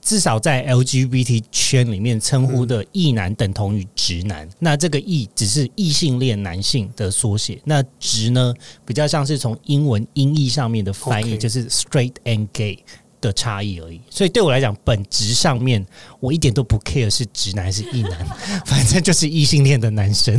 [0.03, 8.53] 至少在 LGBT 圈里面称呼的异男等同于直男，那这个异只是异性恋男性的缩写，那直呢
[8.85, 12.77] 比较像是从英文音译上面的翻译就是 straight and gay。
[13.21, 15.81] 的差异而已，所以对我来讲，本质上面
[16.19, 18.11] 我一点都不 care 是直男还是异男，
[18.67, 20.37] 反正就是异性恋的男生。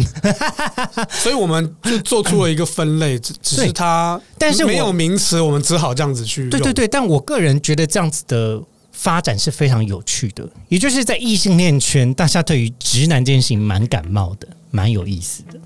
[1.09, 6.51] 所以我们就做出了一个分类，只只是他，但是我没有名词，我们只好这样子去用。
[6.51, 8.63] 对对对，但我个人觉得这样子的
[8.95, 15.61] 发展是非常有趣的，也就是在异性恋圈，大家对于直男这件事情蛮感冒的，蛮有意思的。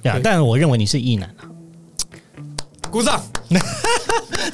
[0.00, 1.50] 对啊对，但我认为你是异男啊，
[2.90, 3.22] 鼓掌，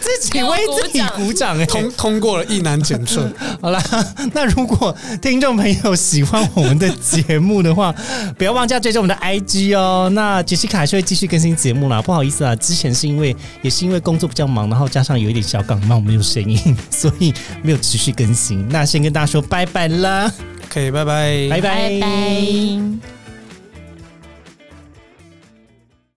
[0.01, 3.31] 自己为自己鼓掌哎、通通过了一难检测。
[3.61, 3.83] 好啦，
[4.35, 7.95] 那如果听众朋友喜欢我们的节目的话，
[8.37, 10.11] 不要忘记要追踪我们的 IG 哦。
[10.13, 12.03] 那杰西卡还是会继续更新节目啦。
[12.03, 18.67] 不好意思啊，之前是因为也是因为工作比较忙，然后加上有一点小感冒，没有声音，所以没有持续更新。
[18.69, 20.33] 那先跟大家说拜拜啦
[20.67, 23.22] ，OK，拜拜，拜拜拜拜。